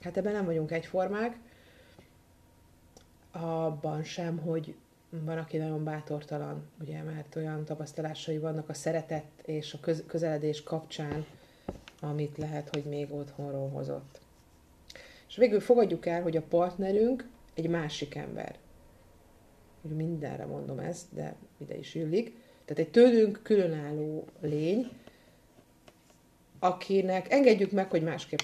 hát 0.01 0.17
ebben 0.17 0.33
nem 0.33 0.45
vagyunk 0.45 0.71
egyformák, 0.71 1.37
abban 3.31 4.03
sem, 4.03 4.37
hogy 4.37 4.75
van, 5.23 5.37
aki 5.37 5.57
nagyon 5.57 5.83
bátortalan, 5.83 6.69
ugye, 6.81 7.01
mert 7.01 7.35
olyan 7.35 7.65
tapasztalásai 7.65 8.37
vannak 8.37 8.69
a 8.69 8.73
szeretet 8.73 9.25
és 9.45 9.73
a 9.73 9.79
köz- 9.79 10.05
közeledés 10.05 10.63
kapcsán, 10.63 11.25
amit 12.01 12.37
lehet, 12.37 12.69
hogy 12.69 12.83
még 12.83 13.13
otthonról 13.13 13.69
hozott. 13.69 14.19
És 15.27 15.35
végül 15.35 15.59
fogadjuk 15.59 16.05
el, 16.05 16.21
hogy 16.21 16.37
a 16.37 16.41
partnerünk 16.41 17.29
egy 17.53 17.69
másik 17.69 18.15
ember. 18.15 18.55
Mindenre 19.81 20.45
mondom 20.45 20.79
ezt, 20.79 21.05
de 21.13 21.35
ide 21.57 21.77
is 21.77 21.95
illik. 21.95 22.35
Tehát 22.65 22.83
egy 22.83 22.91
tőlünk 22.91 23.39
különálló 23.43 24.25
lény, 24.41 24.89
akinek 26.59 27.31
engedjük 27.31 27.71
meg, 27.71 27.89
hogy 27.89 28.03
másképp 28.03 28.39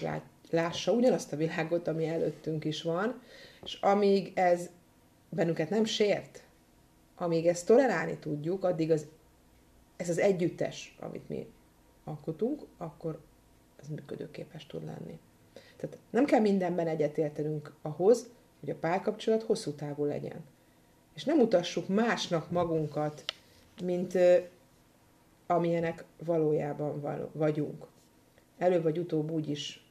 lássa 0.50 0.92
ugyanazt 0.92 1.34
a 1.34 1.38
világot, 1.38 1.88
ami 1.88 2.08
előttünk 2.08 2.66
is 2.66 2.82
van, 2.82 3.22
és 3.63 3.78
amíg 3.82 4.32
ez 4.36 4.70
bennünket 5.30 5.70
nem 5.70 5.86
sért, 5.86 6.44
amíg 7.22 7.48
ezt 7.48 7.66
tolerálni 7.66 8.18
tudjuk, 8.18 8.63
addig 8.63 8.92
az, 8.92 9.08
ez 9.98 10.10
az 10.10 10.18
együttes, 10.18 10.98
amit 11.00 11.30
mi 11.30 11.48
alkotunk, 12.04 12.62
akkor 12.78 13.20
ez 13.82 13.88
működőképes 13.88 14.66
tud 14.66 14.86
lenni. 14.86 15.20
Tehát 15.78 15.98
nem 16.10 16.25
kell 16.25 16.40
mindenben 16.40 16.88
egyetértenünk 16.88 17.74
ahhoz, 17.82 18.30
hogy 18.60 18.70
a 18.70 18.75
párkapcsolat 18.75 19.44
hosszú 19.44 19.72
távú 19.72 20.06
legyen. 20.06 20.44
És 21.13 21.24
nem 21.24 21.38
mutassuk 21.38 21.88
másnak 21.88 22.51
magunkat, 22.51 23.24
mint 23.84 24.18
amilyenek 25.48 26.04
valójában 26.25 27.01
vagyunk. 27.32 27.88
Előbb 28.58 28.84
vagy 28.84 28.98
utóbb 28.98 29.32
úgy 29.32 29.50
is 29.50 29.86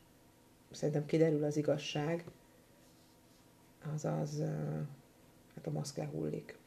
szerintem 0.71 1.07
kiderül 1.07 1.45
az 1.45 1.57
igazság, 1.57 2.25
azaz 3.95 4.41
hát 5.55 5.67
a 5.67 5.71
maszk 5.71 5.97
lehullik 5.97 6.60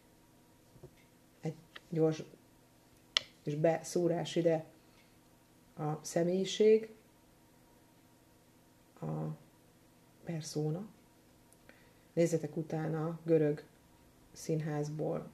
gyors 1.93 2.23
és 3.43 3.55
beszúrás 3.55 4.35
ide 4.35 4.65
a 5.77 5.91
személyiség, 6.01 6.89
a 9.01 9.05
persona. 10.23 10.85
Nézzetek 12.13 12.57
utána, 12.57 13.19
görög 13.23 13.63
színházból 14.31 15.29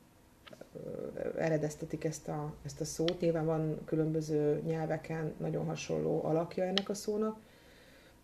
eredeztetik 1.38 2.04
ezt 2.04 2.28
a, 2.28 2.54
ezt 2.66 2.82
a 2.82 2.86
szót. 2.86 3.20
Nyilván 3.20 3.46
van 3.46 3.86
különböző 3.86 4.62
nyelveken 4.66 5.34
nagyon 5.38 5.66
hasonló 5.66 6.24
alakja 6.24 6.64
ennek 6.64 6.90
a 6.90 6.94
szónak, 6.94 7.40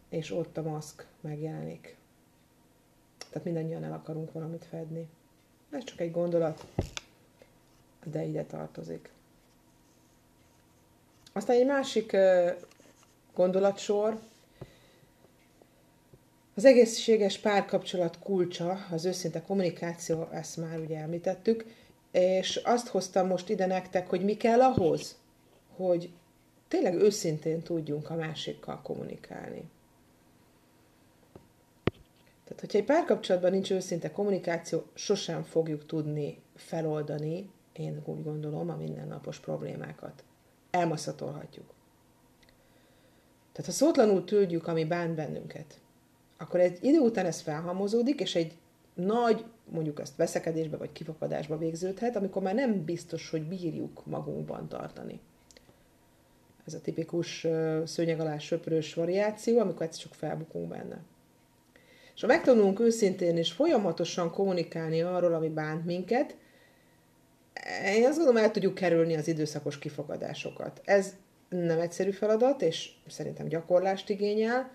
és 0.09 0.31
ott 0.31 0.57
a 0.57 0.61
maszk 0.61 1.07
megjelenik. 1.21 1.97
Tehát 3.29 3.43
mindannyian 3.43 3.83
el 3.83 3.93
akarunk 3.93 4.31
valamit 4.31 4.65
fedni. 4.65 5.07
Ez 5.69 5.83
csak 5.83 5.99
egy 5.99 6.11
gondolat 6.11 6.65
de 8.11 8.23
ide 8.23 8.43
tartozik. 8.43 9.09
Aztán 11.33 11.55
egy 11.55 11.65
másik 11.65 12.17
gondolatsor, 13.33 14.19
az 16.55 16.65
egészséges 16.65 17.37
párkapcsolat 17.37 18.19
kulcsa, 18.19 18.85
az 18.91 19.05
őszinte 19.05 19.41
kommunikáció, 19.41 20.27
ezt 20.31 20.57
már 20.57 20.79
ugye 20.79 20.97
említettük, 20.97 21.65
és 22.11 22.55
azt 22.55 22.87
hoztam 22.87 23.27
most 23.27 23.49
ide 23.49 23.65
nektek, 23.65 24.09
hogy 24.09 24.23
mi 24.23 24.37
kell 24.37 24.61
ahhoz, 24.61 25.17
hogy 25.75 26.09
tényleg 26.67 26.93
őszintén 26.93 27.61
tudjunk 27.61 28.09
a 28.09 28.15
másikkal 28.15 28.81
kommunikálni. 28.81 29.69
Tehát, 32.43 32.59
hogyha 32.59 32.77
egy 32.77 32.85
párkapcsolatban 32.85 33.51
nincs 33.51 33.71
őszinte 33.71 34.11
kommunikáció, 34.11 34.83
sosem 34.93 35.43
fogjuk 35.43 35.85
tudni 35.85 36.41
feloldani 36.55 37.49
én 37.77 38.01
úgy 38.05 38.23
gondolom, 38.23 38.69
a 38.69 38.75
mindennapos 38.75 39.39
problémákat. 39.39 40.23
Elmaszatolhatjuk. 40.69 41.73
Tehát 43.51 43.71
ha 43.71 43.77
szótlanul 43.77 44.23
tűrjük, 44.23 44.67
ami 44.67 44.85
bánt 44.85 45.15
bennünket, 45.15 45.79
akkor 46.37 46.59
egy 46.59 46.77
idő 46.81 46.99
után 46.99 47.25
ez 47.25 47.41
felhamozódik, 47.41 48.19
és 48.19 48.35
egy 48.35 48.57
nagy, 48.93 49.45
mondjuk 49.69 49.99
ezt 49.99 50.15
veszekedésbe 50.15 50.77
vagy 50.77 50.91
kifakadásba 50.91 51.57
végződhet, 51.57 52.15
amikor 52.15 52.41
már 52.41 52.55
nem 52.55 52.85
biztos, 52.85 53.29
hogy 53.29 53.47
bírjuk 53.47 54.05
magunkban 54.05 54.67
tartani. 54.67 55.19
Ez 56.65 56.73
a 56.73 56.81
tipikus 56.81 57.47
szőnyeg 57.83 58.19
alá 58.19 58.37
söprős 58.37 58.93
variáció, 58.93 59.59
amikor 59.59 59.81
egyszer 59.81 60.01
csak 60.01 60.13
felbukunk 60.13 60.67
benne. 60.67 61.03
És 62.15 62.21
ha 62.21 62.27
megtanulunk 62.27 62.79
őszintén 62.79 63.37
és 63.37 63.51
folyamatosan 63.51 64.31
kommunikálni 64.31 65.01
arról, 65.01 65.33
ami 65.33 65.49
bánt 65.49 65.85
minket, 65.85 66.37
én 67.85 68.05
azt 68.05 68.17
gondolom, 68.17 68.43
el 68.43 68.51
tudjuk 68.51 68.73
kerülni 68.73 69.15
az 69.15 69.27
időszakos 69.27 69.79
kifogadásokat. 69.79 70.81
Ez 70.83 71.13
nem 71.49 71.79
egyszerű 71.79 72.11
feladat, 72.11 72.61
és 72.61 72.89
szerintem 73.07 73.47
gyakorlást 73.47 74.09
igényel, 74.09 74.71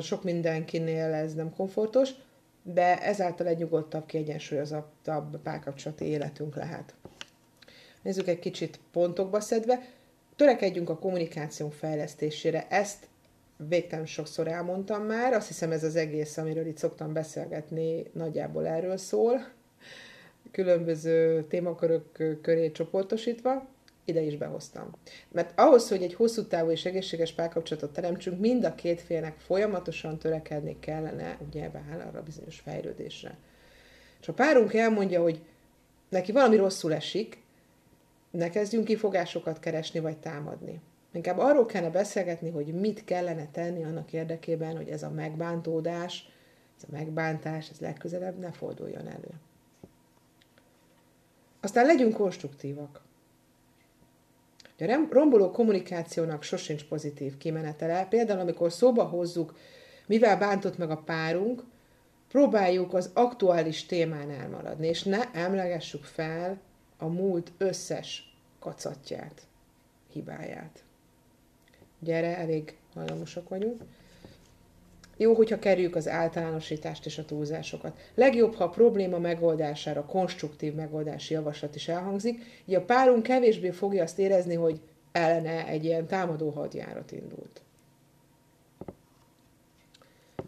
sok 0.00 0.22
mindenkinél 0.22 1.12
ez 1.12 1.34
nem 1.34 1.54
komfortos, 1.54 2.10
de 2.62 3.02
ezáltal 3.02 3.46
egy 3.46 3.58
nyugodtabb, 3.58 4.06
kiegyensúlyozottabb 4.06 5.40
párkapcsolati 5.42 6.04
életünk 6.04 6.56
lehet. 6.56 6.94
Nézzük 8.02 8.28
egy 8.28 8.38
kicsit 8.38 8.80
pontokba 8.92 9.40
szedve. 9.40 9.80
Törekedjünk 10.36 10.90
a 10.90 10.98
kommunikációnk 10.98 11.72
fejlesztésére. 11.72 12.66
Ezt 12.68 13.08
végtelen 13.56 14.06
sokszor 14.06 14.48
elmondtam 14.48 15.02
már, 15.02 15.32
azt 15.32 15.46
hiszem 15.46 15.72
ez 15.72 15.84
az 15.84 15.96
egész, 15.96 16.36
amiről 16.36 16.66
itt 16.66 16.78
szoktam 16.78 17.12
beszélgetni, 17.12 18.10
nagyjából 18.12 18.66
erről 18.66 18.96
szól, 18.96 19.46
különböző 20.54 21.44
témakörök 21.48 22.38
köré 22.42 22.70
csoportosítva, 22.70 23.66
ide 24.04 24.20
is 24.20 24.36
behoztam. 24.36 24.90
Mert 25.32 25.58
ahhoz, 25.58 25.88
hogy 25.88 26.02
egy 26.02 26.14
hosszú 26.14 26.46
távú 26.46 26.70
és 26.70 26.84
egészséges 26.84 27.32
párkapcsolatot 27.32 27.92
teremtsünk, 27.92 28.40
mind 28.40 28.64
a 28.64 28.74
két 28.74 29.00
félnek 29.00 29.38
folyamatosan 29.38 30.18
törekedni 30.18 30.76
kellene, 30.80 31.38
ugye 31.46 31.68
beáll 31.68 32.00
arra 32.00 32.22
bizonyos 32.22 32.60
fejlődésre. 32.60 33.36
És 34.20 34.28
a 34.28 34.32
párunk 34.32 34.74
elmondja, 34.74 35.22
hogy 35.22 35.40
neki 36.08 36.32
valami 36.32 36.56
rosszul 36.56 36.94
esik, 36.94 37.42
ne 38.30 38.50
kezdjünk 38.50 38.84
kifogásokat 38.84 39.58
keresni 39.58 40.00
vagy 40.00 40.16
támadni. 40.16 40.80
Inkább 41.12 41.38
arról 41.38 41.66
kellene 41.66 41.92
beszélgetni, 41.92 42.50
hogy 42.50 42.66
mit 42.66 43.04
kellene 43.04 43.48
tenni 43.52 43.84
annak 43.84 44.12
érdekében, 44.12 44.76
hogy 44.76 44.88
ez 44.88 45.02
a 45.02 45.10
megbántódás, 45.10 46.28
ez 46.76 46.82
a 46.88 46.92
megbántás, 46.92 47.70
ez 47.70 47.78
legközelebb 47.78 48.38
ne 48.38 48.52
forduljon 48.52 49.08
elő. 49.08 49.30
Aztán 51.64 51.86
legyünk 51.86 52.14
konstruktívak. 52.14 53.00
A 54.78 55.06
romboló 55.10 55.50
kommunikációnak 55.50 56.42
sosincs 56.42 56.84
pozitív 56.84 57.36
kimenetele. 57.36 58.06
Például, 58.06 58.40
amikor 58.40 58.72
szóba 58.72 59.04
hozzuk, 59.04 59.56
mivel 60.06 60.38
bántott 60.38 60.78
meg 60.78 60.90
a 60.90 60.96
párunk, 60.96 61.64
próbáljuk 62.28 62.94
az 62.94 63.10
aktuális 63.14 63.86
témán 63.86 64.30
elmaradni, 64.30 64.86
és 64.86 65.02
ne 65.02 65.30
emlegessük 65.32 66.04
fel 66.04 66.60
a 66.98 67.06
múlt 67.06 67.52
összes 67.58 68.36
kacatját, 68.58 69.42
hibáját. 70.12 70.84
Gyere, 71.98 72.36
elég 72.36 72.76
hajlamosak 72.94 73.48
vagyunk. 73.48 73.82
Jó, 75.16 75.34
hogyha 75.34 75.58
kerüljük 75.58 75.96
az 75.96 76.08
általánosítást 76.08 77.06
és 77.06 77.18
a 77.18 77.24
túlzásokat. 77.24 77.98
Legjobb, 78.14 78.54
ha 78.54 78.64
a 78.64 78.68
probléma 78.68 79.18
megoldására 79.18 80.04
konstruktív 80.04 80.74
megoldási 80.74 81.34
javaslat 81.34 81.74
is 81.74 81.88
elhangzik, 81.88 82.62
így 82.64 82.74
a 82.74 82.84
párunk 82.84 83.22
kevésbé 83.22 83.70
fogja 83.70 84.02
azt 84.02 84.18
érezni, 84.18 84.54
hogy 84.54 84.80
ellene 85.12 85.66
egy 85.66 85.84
ilyen 85.84 86.06
támadó 86.06 86.50
hadjárat 86.50 87.12
indult. 87.12 87.62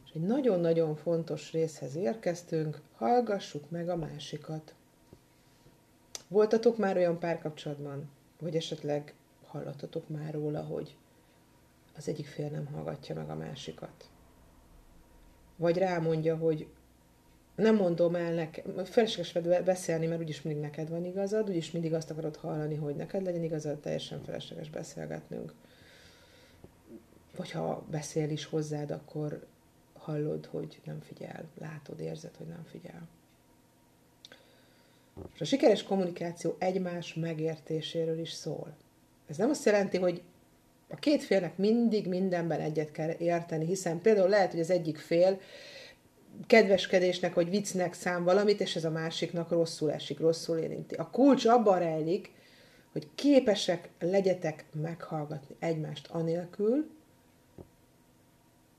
És 0.05 0.11
egy 0.15 0.23
nagyon-nagyon 0.23 0.97
fontos 0.97 1.53
részhez 1.53 1.97
érkeztünk, 1.97 2.81
hallgassuk 2.97 3.71
meg 3.71 3.89
a 3.89 3.97
másikat. 3.97 4.75
Voltatok 6.29 6.77
már 6.77 6.97
olyan 6.97 7.19
párkapcsolatban, 7.19 8.11
vagy 8.41 8.57
esetleg 8.57 9.15
hallottatok 9.47 10.09
már 10.09 10.33
róla, 10.33 10.63
hogy 10.63 10.97
az 11.97 12.09
egyik 12.09 12.27
fél 12.27 12.49
nem 12.49 12.67
hallgatja 12.67 13.15
meg 13.15 13.31
a 13.31 13.35
másikat. 13.35 14.09
Vagy 15.57 15.77
rámondja, 15.79 16.37
hogy 16.37 16.67
nem 17.55 17.77
mondom 17.77 18.15
el 18.15 18.33
nekem, 18.35 18.85
felesleges 18.85 19.63
beszélni, 19.65 20.07
mert 20.07 20.21
úgyis 20.21 20.43
mindig 20.43 20.63
neked 20.63 20.89
van 20.89 21.05
igazad, 21.05 21.49
úgyis 21.49 21.71
mindig 21.71 21.95
azt 21.95 22.11
akarod 22.11 22.37
hallani, 22.37 22.75
hogy 22.75 22.97
neked 22.97 23.23
legyen 23.23 23.43
igazad, 23.43 23.79
teljesen 23.79 24.23
felesleges 24.23 24.71
beszélgetnünk. 24.71 25.55
Vagy 27.37 27.51
ha 27.51 27.85
beszél 27.91 28.31
is 28.31 28.45
hozzád, 28.45 28.91
akkor 28.91 29.47
hallod, 29.93 30.47
hogy 30.47 30.81
nem 30.85 31.01
figyel, 31.01 31.45
látod, 31.59 32.01
érzed, 32.01 32.37
hogy 32.37 32.47
nem 32.47 32.65
figyel. 32.71 33.09
És 35.35 35.41
a 35.41 35.45
sikeres 35.45 35.83
kommunikáció 35.83 36.57
egymás 36.59 37.15
megértéséről 37.15 38.19
is 38.19 38.33
szól. 38.33 38.77
Ez 39.27 39.37
nem 39.37 39.51
azt 39.51 39.65
jelenti, 39.65 39.97
hogy 39.97 40.23
a 40.89 40.97
két 40.97 41.23
félnek 41.23 41.57
mindig 41.57 42.09
mindenben 42.09 42.61
egyet 42.61 42.91
kell 42.91 43.11
érteni, 43.19 43.65
hiszen 43.67 44.01
például 44.01 44.29
lehet, 44.29 44.51
hogy 44.51 44.61
az 44.61 44.71
egyik 44.71 44.99
fél 44.99 45.41
kedveskedésnek 46.47 47.35
vagy 47.35 47.51
viccnek 47.51 47.95
szám 47.95 48.25
valamit, 48.25 48.61
és 48.61 48.77
ez 48.77 48.85
a 48.85 48.91
másiknak 48.91 49.51
rosszul 49.51 49.93
esik, 49.93 50.21
rosszul 50.21 50.59
érinti. 50.59 50.95
A 50.95 51.11
kulcs 51.11 51.45
abban 51.45 51.79
rejlik, 51.79 52.33
hogy 52.93 53.09
képesek 53.15 53.89
legyetek 53.99 54.65
meghallgatni 54.73 55.57
egymást 55.59 56.07
anélkül, 56.11 56.91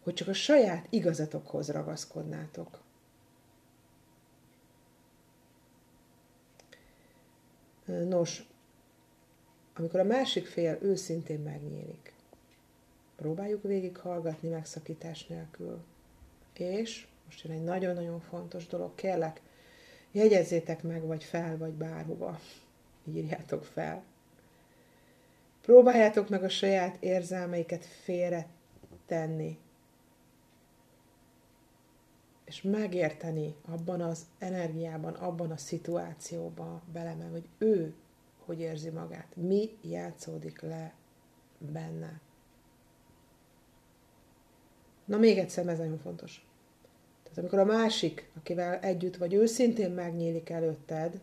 hogy 0.03 0.13
csak 0.13 0.27
a 0.27 0.33
saját 0.33 0.87
igazatokhoz 0.89 1.69
ragaszkodnátok. 1.69 2.79
Nos, 7.85 8.47
amikor 9.77 9.99
a 9.99 10.03
másik 10.03 10.45
fél 10.45 10.77
őszintén 10.81 11.39
megnyílik, 11.39 12.13
próbáljuk 13.15 13.63
végighallgatni 13.63 14.49
megszakítás 14.49 15.25
nélkül. 15.25 15.83
És 16.53 17.07
most 17.25 17.43
jön 17.43 17.53
egy 17.53 17.63
nagyon-nagyon 17.63 18.19
fontos 18.19 18.67
dolog, 18.67 18.95
kérlek, 18.95 19.41
jegyezzétek 20.11 20.83
meg, 20.83 21.05
vagy 21.05 21.23
fel, 21.23 21.57
vagy 21.57 21.73
bárhova. 21.73 22.39
Írjátok 23.03 23.63
fel. 23.63 24.03
Próbáljátok 25.61 26.29
meg 26.29 26.43
a 26.43 26.49
saját 26.49 26.97
érzelmeiket 26.99 27.85
félre 27.85 28.47
tenni. 29.05 29.59
És 32.45 32.61
megérteni 32.61 33.55
abban 33.65 34.01
az 34.01 34.25
energiában, 34.39 35.13
abban 35.13 35.51
a 35.51 35.57
szituációban 35.57 36.81
belemen, 36.93 37.31
hogy 37.31 37.47
ő 37.57 37.95
hogy 38.47 38.59
érzi 38.59 38.89
magát, 38.89 39.35
mi 39.35 39.69
játszódik 39.81 40.61
le 40.61 40.93
benne. 41.57 42.19
Na 45.05 45.17
még 45.17 45.37
egyszer, 45.37 45.67
ez 45.67 45.77
nagyon 45.77 45.97
fontos. 45.97 46.47
Tehát 47.23 47.37
amikor 47.37 47.59
a 47.59 47.65
másik, 47.65 48.29
akivel 48.35 48.79
együtt 48.79 49.17
vagy, 49.17 49.33
őszintén 49.33 49.91
megnyílik 49.91 50.49
előtted, 50.49 51.19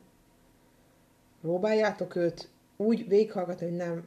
próbáljátok 1.40 2.16
őt 2.16 2.48
úgy 2.76 3.08
végighallgatni, 3.08 3.66
hogy 3.66 3.76
nem 3.76 4.06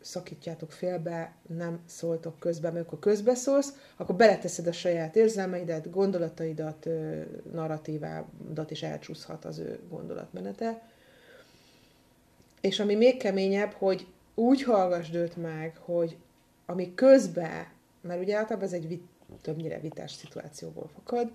szakítjátok 0.00 0.72
félbe, 0.72 1.34
nem 1.46 1.80
szóltok 1.86 2.38
közbe, 2.38 2.70
mert 2.70 2.86
akkor 2.86 2.98
közbeszólsz, 2.98 3.72
akkor 3.96 4.14
beleteszed 4.14 4.66
a 4.66 4.72
saját 4.72 5.16
érzelmeidet, 5.16 5.90
gondolataidat, 5.90 6.88
narratívádat, 7.52 8.70
is 8.70 8.82
elcsúszhat 8.82 9.44
az 9.44 9.58
ő 9.58 9.80
gondolatmenete. 9.88 10.93
És 12.64 12.80
ami 12.80 12.94
még 12.94 13.16
keményebb, 13.16 13.72
hogy 13.72 14.06
úgy 14.34 14.62
hallgassd 14.62 15.14
őt 15.14 15.36
meg, 15.36 15.76
hogy 15.76 16.16
ami 16.66 16.94
közben, 16.94 17.66
mert 18.00 18.20
ugye 18.20 18.36
általában 18.36 18.66
ez 18.66 18.72
egy 18.72 18.88
vit, 18.88 19.06
többnyire 19.40 19.80
vitás 19.80 20.12
szituációból 20.12 20.88
fakad, 20.88 21.32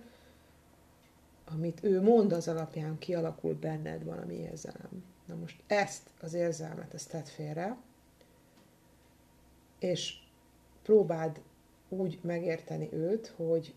amit 1.45 1.83
ő 1.83 2.01
mond 2.01 2.31
az 2.31 2.47
alapján 2.47 2.97
kialakul 2.97 3.53
benned 3.53 4.03
valami 4.03 4.33
érzelem. 4.33 5.03
Na 5.25 5.35
most 5.35 5.61
ezt 5.67 6.09
az 6.21 6.33
érzelmet, 6.33 6.93
ezt 6.93 7.09
tedd 7.09 7.25
félre, 7.25 7.77
és 9.79 10.13
próbáld 10.83 11.41
úgy 11.89 12.19
megérteni 12.21 12.89
őt, 12.93 13.33
hogy 13.35 13.73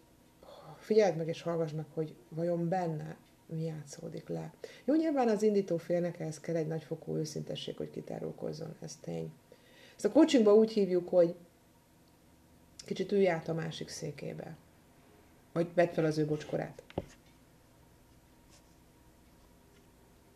figyeld 0.78 1.16
meg 1.16 1.28
és 1.28 1.42
hallgass 1.42 1.72
meg, 1.72 1.86
hogy 1.94 2.14
vajon 2.28 2.68
benne 2.68 3.16
játszódik 3.60 4.28
le. 4.28 4.52
Jó, 4.84 4.94
nyilván 4.94 5.28
az 5.28 5.42
indító 5.42 5.76
félnek 5.76 6.20
ehhez 6.20 6.40
kell 6.40 6.56
egy 6.56 6.66
nagyfokú 6.66 7.16
őszintesség, 7.16 7.76
hogy 7.76 7.90
kitárulkozzon, 7.90 8.74
ez 8.80 8.96
tény. 9.00 9.32
Ezt 9.96 10.04
a 10.04 10.12
coachingban 10.12 10.54
úgy 10.54 10.72
hívjuk, 10.72 11.08
hogy 11.08 11.34
kicsit 12.84 13.12
ülj 13.12 13.28
át 13.28 13.48
a 13.48 13.54
másik 13.54 13.88
székébe. 13.88 14.56
Vagy 15.52 15.68
vedd 15.74 15.88
fel 15.88 16.04
az 16.04 16.18
ő 16.18 16.26
bocskorát. 16.26 16.82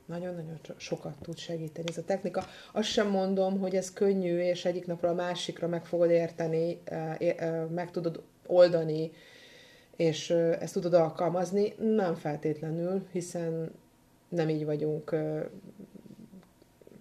Nagyon-nagyon 0.06 0.60
sokat 0.76 1.16
tud 1.22 1.38
segíteni 1.38 1.88
ez 1.88 1.98
a 1.98 2.04
technika. 2.04 2.44
Azt 2.72 2.88
sem 2.88 3.08
mondom, 3.08 3.58
hogy 3.58 3.76
ez 3.76 3.92
könnyű, 3.92 4.38
és 4.38 4.64
egyik 4.64 4.86
napra 4.86 5.08
a 5.08 5.14
másikra 5.14 5.68
meg 5.68 5.86
fogod 5.86 6.10
érteni, 6.10 6.82
meg 7.68 7.90
tudod 7.90 8.22
oldani, 8.46 9.10
és 9.96 10.30
ezt 10.30 10.72
tudod 10.72 10.94
alkalmazni. 10.94 11.74
Nem 11.78 12.14
feltétlenül, 12.14 13.06
hiszen 13.12 13.70
nem 14.28 14.48
így 14.48 14.64
vagyunk, 14.64 15.10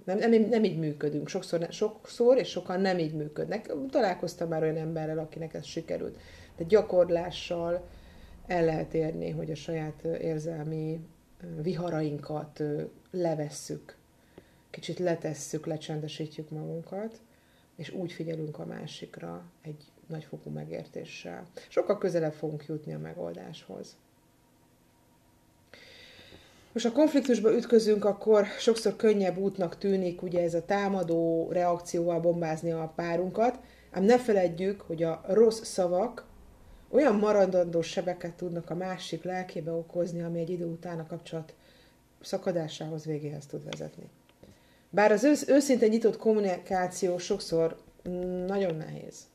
nem, 0.03 0.17
nem, 0.17 0.31
nem 0.49 0.63
így 0.63 0.79
működünk. 0.79 1.27
Sokszor, 1.27 1.67
sokszor 1.69 2.37
és 2.37 2.49
sokan 2.49 2.81
nem 2.81 2.99
így 2.99 3.13
működnek. 3.13 3.73
Találkoztam 3.89 4.47
már 4.47 4.61
olyan 4.61 4.77
emberrel, 4.77 5.19
akinek 5.19 5.53
ez 5.53 5.65
sikerült. 5.65 6.17
De 6.57 6.63
gyakorlással 6.63 7.87
el 8.47 8.65
lehet 8.65 8.93
érni, 8.93 9.29
hogy 9.29 9.51
a 9.51 9.55
saját 9.55 10.03
érzelmi 10.03 10.99
viharainkat 11.61 12.63
levesszük, 13.11 13.95
kicsit 14.69 14.99
letesszük, 14.99 15.65
lecsendesítjük 15.65 16.49
magunkat, 16.49 17.21
és 17.75 17.89
úgy 17.89 18.11
figyelünk 18.11 18.59
a 18.59 18.65
másikra 18.65 19.43
egy 19.61 19.83
nagyfokú 20.07 20.49
megértéssel. 20.49 21.47
Sokkal 21.69 21.97
közelebb 21.97 22.33
fogunk 22.33 22.65
jutni 22.65 22.93
a 22.93 22.99
megoldáshoz. 22.99 23.95
Most 26.71 26.85
a 26.85 26.91
konfliktusba 26.91 27.55
ütközünk, 27.55 28.05
akkor 28.05 28.45
sokszor 28.45 28.95
könnyebb 28.95 29.37
útnak 29.37 29.77
tűnik 29.77 30.21
ugye 30.21 30.41
ez 30.41 30.53
a 30.53 30.65
támadó 30.65 31.49
reakcióval 31.51 32.19
bombázni 32.19 32.71
a 32.71 32.93
párunkat, 32.95 33.59
ám 33.91 34.03
ne 34.03 34.19
feledjük, 34.19 34.81
hogy 34.81 35.03
a 35.03 35.21
rossz 35.27 35.61
szavak 35.63 36.25
olyan 36.89 37.15
maradandó 37.15 37.81
sebeket 37.81 38.33
tudnak 38.33 38.69
a 38.69 38.75
másik 38.75 39.23
lelkébe 39.23 39.71
okozni, 39.71 40.21
ami 40.21 40.39
egy 40.39 40.49
idő 40.49 40.65
után 40.65 40.99
a 40.99 41.07
kapcsolat 41.07 41.53
szakadásához, 42.21 43.05
végéhez 43.05 43.45
tud 43.45 43.63
vezetni. 43.63 44.09
Bár 44.89 45.11
az 45.11 45.23
ősz, 45.23 45.47
őszinte 45.47 45.87
nyitott 45.87 46.17
kommunikáció 46.17 47.17
sokszor 47.17 47.77
nagyon 48.45 48.75
nehéz. 48.75 49.27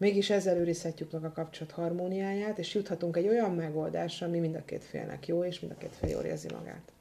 Mégis 0.00 0.30
ezzel 0.30 0.56
őrizhetjük 0.56 1.10
meg 1.12 1.24
a 1.24 1.32
kapcsolat 1.32 1.72
harmóniáját, 1.72 2.58
és 2.58 2.74
juthatunk 2.74 3.16
egy 3.16 3.28
olyan 3.28 3.54
megoldásra, 3.54 4.26
ami 4.26 4.38
mind 4.38 4.54
a 4.54 4.64
két 4.64 4.84
félnek 4.84 5.26
jó, 5.26 5.44
és 5.44 5.60
mind 5.60 5.72
a 5.72 5.78
két 5.78 5.94
fél 5.94 6.10
jól 6.10 6.22
érzi 6.22 6.48
magát. 6.52 6.92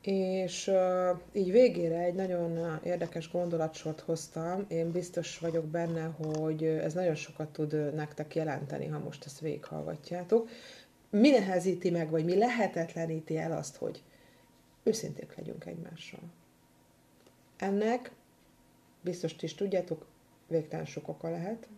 És 0.00 0.66
uh, 0.66 1.18
így 1.32 1.50
végére 1.50 1.98
egy 1.98 2.14
nagyon 2.14 2.80
érdekes 2.84 3.30
gondolatsort 3.30 4.00
hoztam. 4.00 4.64
Én 4.68 4.90
biztos 4.90 5.38
vagyok 5.38 5.64
benne, 5.64 6.04
hogy 6.04 6.64
ez 6.64 6.94
nagyon 6.94 7.14
sokat 7.14 7.48
tud 7.48 7.94
nektek 7.94 8.34
jelenteni, 8.34 8.86
ha 8.86 8.98
most 8.98 9.24
ezt 9.24 9.40
végighallgatjátok. 9.40 10.48
Mi 11.10 11.30
nehezíti 11.30 11.90
meg, 11.90 12.10
vagy 12.10 12.24
mi 12.24 12.36
lehetetleníti 12.36 13.36
el 13.36 13.52
azt, 13.52 13.76
hogy 13.76 14.02
őszinték 14.82 15.36
legyünk 15.36 15.66
egymással. 15.66 16.20
Ennek 17.56 18.10
biztos 19.00 19.36
is 19.40 19.54
tudjátok, 19.54 20.06
végtelen 20.46 20.86
sok 20.86 21.08
oka 21.08 21.30
lehet. 21.30 21.68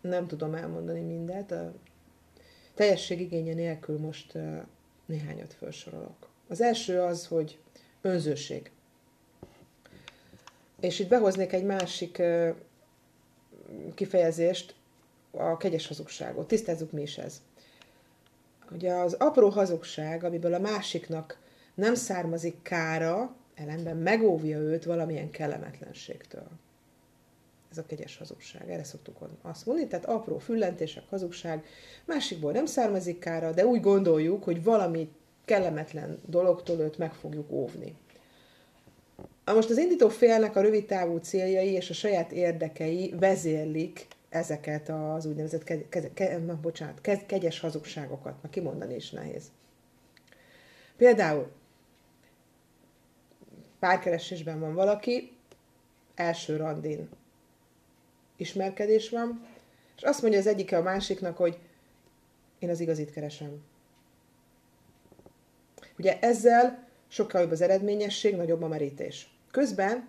Nem 0.00 0.26
tudom 0.26 0.54
elmondani 0.54 1.00
mindet. 1.00 1.52
A 1.52 1.72
teljesség 2.74 3.20
igénye 3.20 3.54
nélkül 3.54 3.98
most 3.98 4.38
néhányat 5.06 5.54
felsorolok. 5.54 6.28
Az 6.48 6.60
első 6.60 7.00
az, 7.00 7.26
hogy 7.26 7.58
önzőség. 8.00 8.70
És 10.80 10.98
itt 10.98 11.08
behoznék 11.08 11.52
egy 11.52 11.64
másik 11.64 12.22
kifejezést, 13.94 14.74
a 15.30 15.56
kegyes 15.56 15.86
hazugságot. 15.86 16.46
Tisztázzuk 16.48 16.92
mi 16.92 17.02
is 17.02 17.18
ez. 17.18 17.42
Ugye 18.70 18.92
az 18.92 19.12
apró 19.12 19.48
hazugság, 19.48 20.24
amiből 20.24 20.54
a 20.54 20.58
másiknak 20.58 21.38
nem 21.74 21.94
származik 21.94 22.62
kára, 22.62 23.36
ellenben 23.54 23.96
megóvja 23.96 24.58
őt 24.58 24.84
valamilyen 24.84 25.30
kellemetlenségtől. 25.30 26.48
Ez 27.70 27.78
a 27.78 27.86
kegyes 27.86 28.16
hazugság, 28.16 28.70
erre 28.70 28.84
szoktuk 28.84 29.16
azt 29.42 29.66
mondani, 29.66 29.88
tehát 29.88 30.04
apró 30.04 30.38
füllentések, 30.38 31.02
hazugság, 31.08 31.64
másikból 32.04 32.52
nem 32.52 32.66
származik 32.66 33.18
kára, 33.18 33.52
de 33.52 33.66
úgy 33.66 33.80
gondoljuk, 33.80 34.44
hogy 34.44 34.62
valami 34.62 35.12
kellemetlen 35.44 36.20
dologtól 36.26 36.78
őt 36.78 36.98
meg 36.98 37.14
fogjuk 37.14 37.50
óvni. 37.50 37.96
A 39.44 39.52
most 39.52 39.70
az 39.70 39.78
indító 39.78 40.08
félnek 40.08 40.56
a 40.56 40.60
rövid 40.60 40.86
távú 40.86 41.16
céljai 41.16 41.70
és 41.70 41.90
a 41.90 41.94
saját 41.94 42.32
érdekei 42.32 43.14
vezérlik 43.18 44.06
ezeket 44.28 44.88
az 44.88 45.26
úgynevezett 45.26 45.64
ke, 45.64 45.88
ke, 45.88 46.12
ke, 46.12 46.38
na, 46.38 46.58
bocsánat, 46.60 47.00
ke, 47.00 47.26
kegyes 47.26 47.60
hazugságokat, 47.60 48.42
na 48.42 48.48
kimondani 48.48 48.94
is 48.94 49.10
nehéz. 49.10 49.50
Például 50.96 51.50
párkeresésben 53.82 54.60
van 54.60 54.74
valaki, 54.74 55.36
első 56.14 56.56
randin 56.56 57.08
ismerkedés 58.36 59.08
van, 59.10 59.46
és 59.96 60.02
azt 60.02 60.22
mondja 60.22 60.38
az 60.38 60.46
egyike 60.46 60.76
a 60.76 60.82
másiknak, 60.82 61.36
hogy 61.36 61.58
én 62.58 62.70
az 62.70 62.80
igazit 62.80 63.12
keresem. 63.12 63.62
Ugye 65.98 66.18
ezzel 66.20 66.88
sokkal 67.08 67.40
jobb 67.40 67.50
az 67.50 67.60
eredményesség, 67.60 68.36
nagyobb 68.36 68.62
a 68.62 68.68
merítés. 68.68 69.36
Közben 69.50 70.08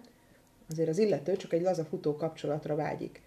azért 0.70 0.90
az 0.90 0.98
illető 0.98 1.36
csak 1.36 1.54
egy 1.54 1.62
laza 1.62 1.86
futó 1.86 2.16
kapcsolatra 2.16 2.76
vágyik. 2.76 3.22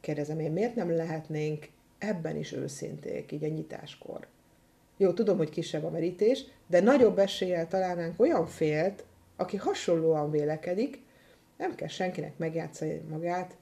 Kérdezem 0.00 0.38
én, 0.40 0.52
miért 0.52 0.74
nem 0.74 0.96
lehetnénk 0.96 1.68
ebben 1.98 2.36
is 2.36 2.52
őszinték, 2.52 3.32
így 3.32 3.44
a 3.44 3.48
nyitáskor? 3.48 4.26
Jó, 4.96 5.12
tudom, 5.12 5.36
hogy 5.36 5.50
kisebb 5.50 5.84
a 5.84 5.90
merítés, 5.90 6.44
de 6.66 6.80
nagyobb 6.80 7.18
eséllyel 7.18 7.68
találnánk 7.68 8.20
olyan 8.20 8.46
félt, 8.46 9.04
aki 9.36 9.56
hasonlóan 9.56 10.30
vélekedik, 10.30 11.02
nem 11.56 11.74
kell 11.74 11.88
senkinek 11.88 12.38
megjátszani 12.38 13.02
magát, 13.08 13.56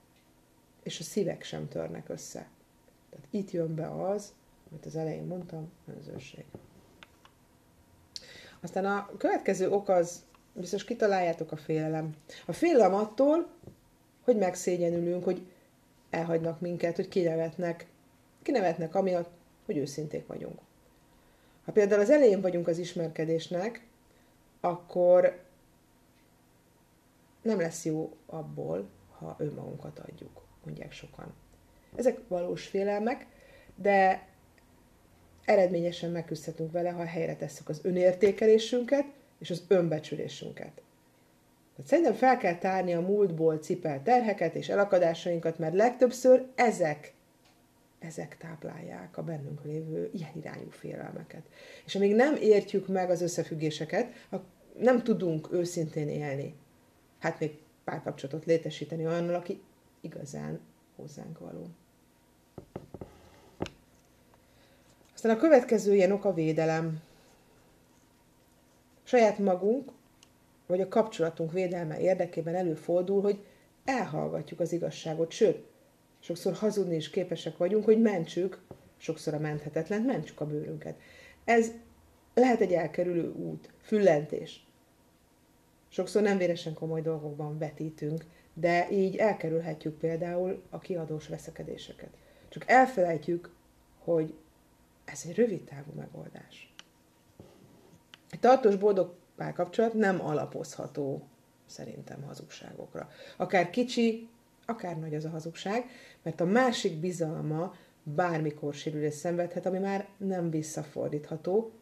és 0.83 1.01
a 1.01 1.03
szívek 1.03 1.43
sem 1.43 1.69
törnek 1.69 2.09
össze. 2.09 2.49
Tehát 3.11 3.27
itt 3.31 3.51
jön 3.51 3.75
be 3.75 3.89
az, 3.89 4.33
amit 4.71 4.87
az 4.87 4.97
elején 4.97 5.25
mondtam, 5.25 5.73
önzőség. 5.97 6.45
Aztán 8.61 8.85
a 8.85 9.11
következő 9.19 9.71
ok 9.71 9.89
az, 9.89 10.25
biztos 10.53 10.85
kitaláljátok 10.85 11.53
a 11.53 11.57
félelem. 11.57 12.15
A 12.47 12.53
félelem 12.53 12.95
attól, 12.95 13.49
hogy 14.25 14.37
megszégyenülünk, 14.37 15.25
hogy 15.25 15.47
elhagynak 16.11 16.61
minket, 16.61 16.97
hogy 16.97 17.09
kinevetnek. 17.09 17.87
Kinevetnek 18.43 18.95
amiatt, 18.95 19.31
hogy 19.65 19.77
őszinték 19.77 20.27
vagyunk. 20.27 20.59
Ha 21.65 21.73
például 21.73 22.01
az 22.01 22.11
elején 22.11 22.41
vagyunk 22.41 22.69
az 22.69 22.79
ismerkedésnek, 22.79 23.87
akkor 24.61 25.41
nem 27.43 27.61
lesz 27.61 27.85
jó 27.85 28.17
abból, 28.27 28.89
ha 29.19 29.37
önmagunkat 29.39 29.99
adjuk, 29.99 30.45
mondják 30.65 30.93
sokan. 30.93 31.35
Ezek 31.97 32.19
valós 32.29 32.67
félelmek, 32.67 33.27
de 33.75 34.29
eredményesen 35.45 36.11
megküzdhetünk 36.11 36.73
vele, 36.73 36.91
ha 36.91 37.05
helyre 37.05 37.37
tesszük 37.37 37.69
az 37.69 37.81
önértékelésünket 37.83 39.05
és 39.39 39.51
az 39.51 39.65
önbecsülésünket. 39.69 40.83
Tehát 41.77 41.91
szerintem 41.91 42.15
fel 42.15 42.37
kell 42.37 42.59
tárni 42.59 42.95
a 42.95 43.01
múltból 43.01 43.57
cipelt 43.57 44.03
terheket 44.03 44.55
és 44.55 44.69
elakadásainkat, 44.69 45.59
mert 45.59 45.75
legtöbbször 45.75 46.47
ezek, 46.55 47.13
ezek 47.99 48.37
táplálják 48.37 49.17
a 49.17 49.23
bennünk 49.23 49.65
lévő 49.65 50.11
ilyen 50.13 50.33
irányú 50.37 50.71
félelmeket. 50.71 51.43
És 51.85 51.95
amíg 51.95 52.15
nem 52.15 52.37
értjük 52.37 52.89
meg 52.89 53.11
az 53.11 53.21
összefüggéseket, 53.21 54.27
nem 54.79 55.03
tudunk 55.03 55.53
őszintén 55.53 56.09
élni. 56.09 56.55
Hát 57.23 57.41
még 57.41 57.59
párkapcsolatot 57.85 58.45
létesíteni 58.45 59.07
olyannal, 59.07 59.35
aki 59.35 59.63
igazán 60.01 60.61
hozzánk 60.97 61.39
való. 61.39 61.67
Aztán 65.15 65.37
a 65.37 65.41
következő 65.41 65.95
ilyen 65.95 66.13
ok 66.13 66.25
a 66.25 66.35
védelem. 66.35 67.01
Saját 69.03 69.39
magunk, 69.39 69.93
vagy 70.67 70.81
a 70.81 70.89
kapcsolatunk 70.89 71.53
védelme 71.53 72.01
érdekében 72.01 72.55
előfordul, 72.55 73.23
hogy 73.23 73.45
elhallgatjuk 73.85 74.61
az 74.61 74.73
igazságot, 74.73 75.31
sőt, 75.31 75.65
sokszor 76.21 76.53
hazudni 76.55 76.95
is 76.95 77.11
képesek 77.11 77.57
vagyunk, 77.57 77.85
hogy 77.85 78.01
mentsük, 78.01 78.63
sokszor 78.97 79.35
a 79.35 79.39
menthetetlen, 79.39 80.03
mentsük 80.03 80.41
a 80.41 80.47
bőrünket. 80.47 81.01
Ez 81.45 81.71
lehet 82.35 82.61
egy 82.61 82.73
elkerülő 82.73 83.33
út, 83.33 83.73
füllentés. 83.81 84.67
Sokszor 85.93 86.23
nem 86.23 86.39
véresen 86.39 86.75
komoly 86.75 87.01
dolgokban 87.01 87.59
vetítünk, 87.59 88.25
de 88.55 88.91
így 88.91 89.17
elkerülhetjük 89.17 89.99
például 89.99 90.63
a 90.71 90.79
kiadós 90.79 91.29
veszekedéseket. 91.29 92.11
Csak 92.49 92.69
elfelejtjük, 92.69 93.51
hogy 93.99 94.35
ez 95.05 95.23
egy 95.29 95.35
rövid 95.35 95.63
távú 95.63 95.93
megoldás. 95.97 96.75
Egy 98.31 98.41
tartós 98.41 98.77
boldog 98.77 99.15
párkapcsolat 99.37 99.95
nem 99.95 100.21
alapozható 100.21 101.29
szerintem 101.67 102.23
hazugságokra. 102.23 103.09
Akár 103.37 103.71
kicsi, 103.71 104.29
akár 104.67 104.99
nagy 104.99 105.15
az 105.15 105.25
a 105.25 105.31
hazugság, 105.31 105.85
mert 106.23 106.41
a 106.41 106.45
másik 106.45 107.01
bizalma 107.01 107.75
bármikor 108.03 108.75
sérülés 108.75 109.15
szenvedhet, 109.15 109.67
ami 109.67 109.79
már 109.79 110.09
nem 110.17 110.51
visszafordítható, 110.51 111.73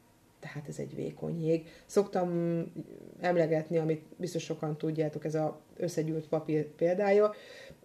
tehát 0.40 0.68
ez 0.68 0.78
egy 0.78 0.94
vékony 0.94 1.44
jég. 1.44 1.68
Szoktam 1.86 2.62
emlegetni, 3.20 3.78
amit 3.78 4.04
biztos 4.16 4.42
sokan 4.42 4.76
tudjátok, 4.76 5.24
ez 5.24 5.34
az 5.34 5.50
összegyűlt 5.76 6.28
papír 6.28 6.66
példája. 6.66 7.32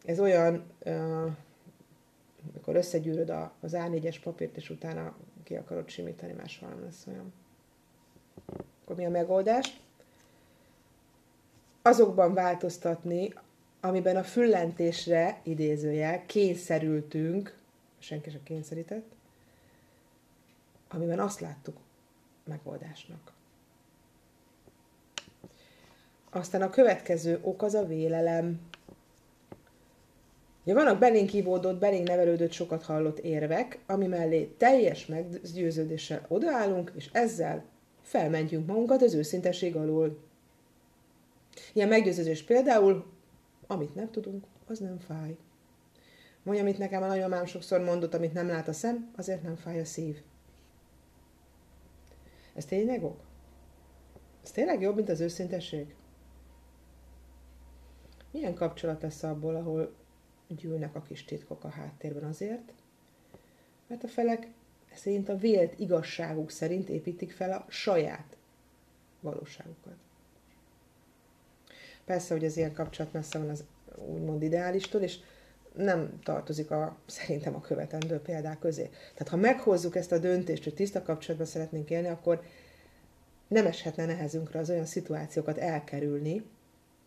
Ez 0.05 0.19
olyan, 0.19 0.63
amikor 2.49 2.75
összegyűröd 2.75 3.29
az 3.59 3.73
A4-es 3.75 4.17
papírt, 4.23 4.57
és 4.57 4.69
utána 4.69 5.15
ki 5.43 5.55
akarod 5.55 5.89
simítani, 5.89 6.33
máshol 6.33 6.69
nem 6.69 6.83
lesz 6.83 7.07
olyan. 7.07 7.33
Akkor 8.83 8.95
mi 8.95 9.05
a 9.05 9.09
megoldás? 9.09 9.79
Azokban 11.81 12.33
változtatni, 12.33 13.33
amiben 13.81 14.15
a 14.15 14.23
füllentésre, 14.23 15.39
idézőjel, 15.43 16.25
kényszerültünk, 16.25 17.57
senki 17.99 18.29
sem 18.29 18.43
kényszerített, 18.43 19.05
amiben 20.87 21.19
azt 21.19 21.39
láttuk 21.39 21.77
megoldásnak. 22.45 23.33
Aztán 26.29 26.61
a 26.61 26.69
következő 26.69 27.39
ok 27.41 27.61
az 27.61 27.73
a 27.73 27.85
vélelem. 27.85 28.61
Ugye 30.63 30.73
vannak 30.73 30.99
belénk 30.99 31.29
kívódott, 31.29 31.79
belénk 31.79 32.07
nevelődött, 32.07 32.51
sokat 32.51 32.83
hallott 32.83 33.19
érvek, 33.19 33.79
ami 33.85 34.07
mellé 34.07 34.43
teljes 34.57 35.05
meggyőződéssel 35.05 36.25
odaállunk, 36.27 36.91
és 36.95 37.09
ezzel 37.11 37.63
felmentjünk 38.01 38.67
magunkat 38.67 39.01
az 39.01 39.13
őszintesség 39.13 39.75
alól. 39.75 40.17
Ilyen 41.73 41.87
meggyőződés 41.87 42.43
például, 42.43 43.05
amit 43.67 43.95
nem 43.95 44.11
tudunk, 44.11 44.43
az 44.67 44.79
nem 44.79 44.99
fáj. 44.99 45.35
Vagy 46.43 46.57
amit 46.57 46.77
nekem 46.77 47.03
a 47.03 47.07
nagyomám 47.07 47.45
sokszor 47.45 47.79
mondott, 47.79 48.13
amit 48.13 48.33
nem 48.33 48.47
lát 48.47 48.67
a 48.67 48.73
szem, 48.73 49.11
azért 49.15 49.43
nem 49.43 49.55
fáj 49.55 49.79
a 49.79 49.85
szív. 49.85 50.21
Ez 52.55 52.65
tényleg 52.65 53.03
ok? 53.03 53.23
Ez 54.43 54.51
tényleg 54.51 54.81
jobb, 54.81 54.95
mint 54.95 55.09
az 55.09 55.19
őszintesség? 55.19 55.95
Milyen 58.31 58.53
kapcsolat 58.53 59.01
lesz 59.01 59.23
abból, 59.23 59.55
ahol 59.55 59.95
gyűlnek 60.47 60.95
a 60.95 61.01
kis 61.01 61.25
titkok 61.25 61.63
a 61.63 61.69
háttérben 61.69 62.23
azért? 62.23 62.73
Mert 63.87 64.03
a 64.03 64.07
felek 64.07 64.47
szerint 64.93 65.29
a 65.29 65.37
vélt 65.37 65.79
igazságuk 65.79 66.49
szerint 66.49 66.89
építik 66.89 67.31
fel 67.31 67.51
a 67.51 67.65
saját 67.69 68.37
valóságukat. 69.19 69.95
Persze, 72.05 72.33
hogy 72.33 72.45
az 72.45 72.57
ilyen 72.57 72.73
kapcsolat 72.73 73.13
messze 73.13 73.39
van 73.39 73.49
az 73.49 73.63
úgymond 73.95 74.41
ideálistól, 74.41 75.01
és 75.01 75.19
nem 75.77 76.19
tartozik 76.23 76.71
a, 76.71 76.97
szerintem 77.05 77.55
a 77.55 77.61
követendő 77.61 78.19
példák 78.19 78.59
közé. 78.59 78.89
Tehát 79.13 79.27
ha 79.27 79.35
meghozzuk 79.35 79.95
ezt 79.95 80.11
a 80.11 80.17
döntést, 80.17 80.63
hogy 80.63 80.73
tiszta 80.73 81.01
kapcsolatban 81.01 81.47
szeretnénk 81.47 81.89
élni, 81.89 82.07
akkor 82.07 82.43
nem 83.47 83.65
eshetne 83.65 84.05
nehezünkre 84.05 84.59
az 84.59 84.69
olyan 84.69 84.85
szituációkat 84.85 85.57
elkerülni, 85.57 86.45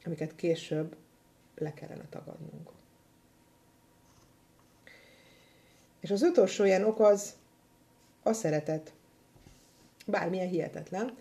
amiket 0.04 0.34
később 0.36 0.96
le 1.56 1.74
kellene 1.74 2.06
tagadnunk. 2.10 2.70
És 6.00 6.10
az 6.10 6.22
utolsó 6.22 6.64
ilyen 6.64 6.84
ok 6.84 7.00
az 7.00 7.34
a 8.22 8.32
szeretet. 8.32 8.92
Bármilyen 10.06 10.48
hihetetlen. 10.48 11.16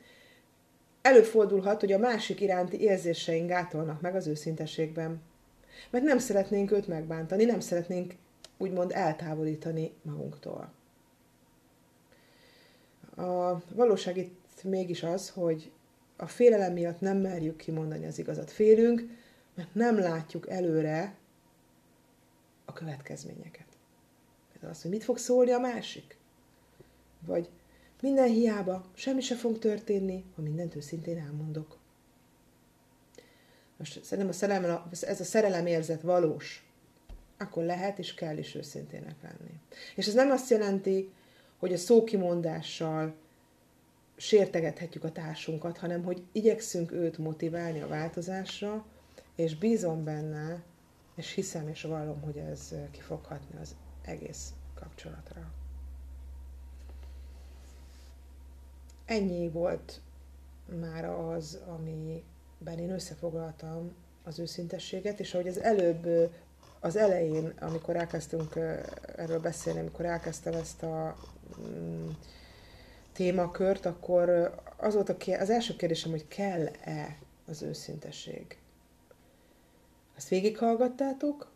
Előfordulhat, 1.02 1.80
hogy 1.80 1.92
a 1.92 1.98
másik 1.98 2.42
iránti 2.42 2.82
érzéseink 2.82 3.50
gátolnak 3.50 4.02
meg 4.02 4.16
az 4.16 4.28
őszintességben. 4.28 5.22
Mert 5.90 6.04
nem 6.04 6.18
szeretnénk 6.18 6.72
őt 6.72 6.88
megbántani, 6.88 7.44
nem 7.46 7.60
szeretnénk 7.60 8.16
úgymond 8.58 8.92
eltávolítani 8.92 9.94
magunktól. 10.02 10.72
A 13.16 13.62
valóság 13.74 14.18
itt 14.18 14.64
mégis 14.64 15.04
az, 15.04 15.30
hogy 15.30 15.72
a 16.16 16.28
félelem 16.28 16.74
miatt 16.74 17.00
nem 17.00 17.18
merjük 17.18 17.58
kimondani 17.58 18.06
az 18.06 18.20
igazat. 18.20 18.52
Félünk, 18.52 19.04
mert 19.54 19.74
nem 19.74 20.00
látjuk 20.00 20.50
előre 20.50 21.16
a 22.66 22.74
következményeket. 22.74 23.68
Például 24.52 24.72
azt, 24.72 24.82
hogy 24.82 24.92
mit 24.92 25.04
fog 25.04 25.18
szólni 25.18 25.52
a 25.52 25.60
másik. 25.60 26.18
Vagy 27.26 27.50
minden 28.02 28.30
hiába, 28.30 28.86
semmi 28.94 29.22
se 29.22 29.36
fog 29.36 29.60
történni, 29.60 30.24
ha 30.36 30.42
mindent 30.42 30.76
őszintén 30.76 31.18
elmondok. 31.18 31.78
Most 33.78 34.04
szerintem 34.04 34.34
a 34.34 34.36
szerelem, 34.36 34.90
ez 35.02 35.20
a 35.20 35.24
szerelem 35.24 35.66
érzet 35.66 36.02
valós, 36.02 36.66
akkor 37.38 37.64
lehet 37.64 38.00
és 38.00 38.14
kell 38.14 38.38
is 38.38 38.56
őszintének 38.56 39.16
lenni. 39.22 39.60
És 39.96 40.08
ez 40.08 40.14
nem 40.14 40.32
azt 40.32 40.50
jelenti, 40.50 41.14
hogy 41.58 41.74
a 41.74 41.78
szókimondással 41.78 43.16
sértegethetjük 44.16 45.04
a 45.04 45.12
társunkat, 45.12 45.78
hanem 45.78 46.04
hogy 46.04 46.24
igyekszünk 46.32 46.92
őt 46.92 47.18
motiválni 47.18 47.82
a 47.82 47.88
változásra, 47.88 48.86
és 49.36 49.56
bízom 49.56 50.04
benne, 50.04 50.64
és 51.16 51.32
hiszem 51.32 51.68
és 51.68 51.82
vallom, 51.82 52.22
hogy 52.22 52.38
ez 52.38 52.74
ki 52.92 53.00
fog 53.00 53.26
hatni 53.26 53.60
az 53.62 53.76
egész 54.02 54.54
kapcsolatra. 54.76 55.52
Ennyi 59.06 59.50
volt 59.50 60.02
már 60.80 61.06
az, 61.06 61.62
amiben 62.60 62.84
én 62.84 62.92
összefoglaltam 62.92 63.96
az 64.24 64.40
őszintességet, 64.40 65.20
és 65.20 65.34
ahogy 65.34 65.48
az 65.48 65.62
előbb 65.62 66.32
az 66.80 66.96
elején, 66.96 67.54
amikor 67.60 67.96
elkezdtünk 67.96 68.56
erről 69.16 69.40
beszélni, 69.40 69.80
amikor 69.80 70.06
elkezdtem 70.06 70.54
ezt 70.54 70.84
a 70.84 71.16
mm, 71.60 72.10
témakört, 73.14 73.86
akkor 73.86 74.56
az 74.78 74.94
volt 74.94 75.10
a 75.10 75.18
kér- 75.18 75.42
az 75.42 75.50
első 75.50 75.76
kérdésem, 75.76 76.12
hogy 76.12 76.28
kell-e 76.28 77.18
az 77.48 77.62
őszintesség. 77.62 78.58
Ezt 80.16 80.28
végighallgattátok? 80.28 81.52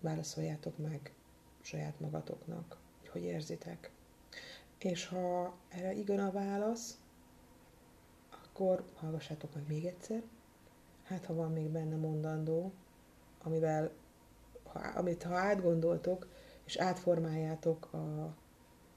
Válaszoljátok 0.00 0.78
meg 0.78 1.12
saját 1.60 2.00
magatoknak, 2.00 2.76
hogy 3.00 3.08
hogy 3.08 3.22
érzitek. 3.22 3.90
És 4.78 5.06
ha 5.06 5.54
erre 5.68 5.92
igen 5.94 6.18
a 6.18 6.32
válasz, 6.32 6.98
akkor 8.52 8.84
hallgassátok 8.94 9.54
meg 9.54 9.64
még 9.68 9.84
egyszer. 9.84 10.22
Hát, 11.02 11.24
ha 11.24 11.34
van 11.34 11.52
még 11.52 11.68
benne 11.68 11.96
mondandó, 11.96 12.72
amivel, 13.42 13.90
ha, 14.62 14.78
amit 14.78 15.22
ha 15.22 15.36
átgondoltok, 15.36 16.28
és 16.64 16.76
átformáljátok 16.76 17.92
a 17.92 18.34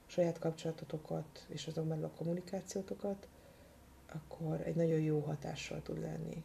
saját 0.06 0.38
kapcsolatotokat, 0.38 1.44
és 1.48 1.66
azon 1.66 1.88
belül 1.88 2.04
a 2.04 2.10
kommunikációtokat, 2.16 3.28
akkor 4.12 4.60
egy 4.60 4.74
nagyon 4.74 5.00
jó 5.00 5.20
hatással 5.20 5.82
tud 5.82 6.00
lenni 6.00 6.44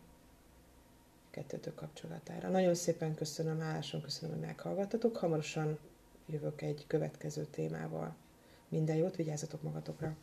kettőtök 1.30 1.76
kapcsolatára. 1.76 2.50
Nagyon 2.50 2.76
szépen 2.76 3.16
köszönöm, 3.16 3.60
hálásan 3.60 4.02
köszönöm, 4.02 4.38
hogy 4.38 4.46
meghallgattatok. 4.46 5.18
Hamarosan 5.18 5.80
jövök 6.26 6.62
egy 6.62 6.84
következő 6.88 7.46
témával. 7.46 8.16
Minden 8.70 8.96
jót, 8.96 9.16
vigyázzatok 9.16 9.62
magatokra! 9.62 10.16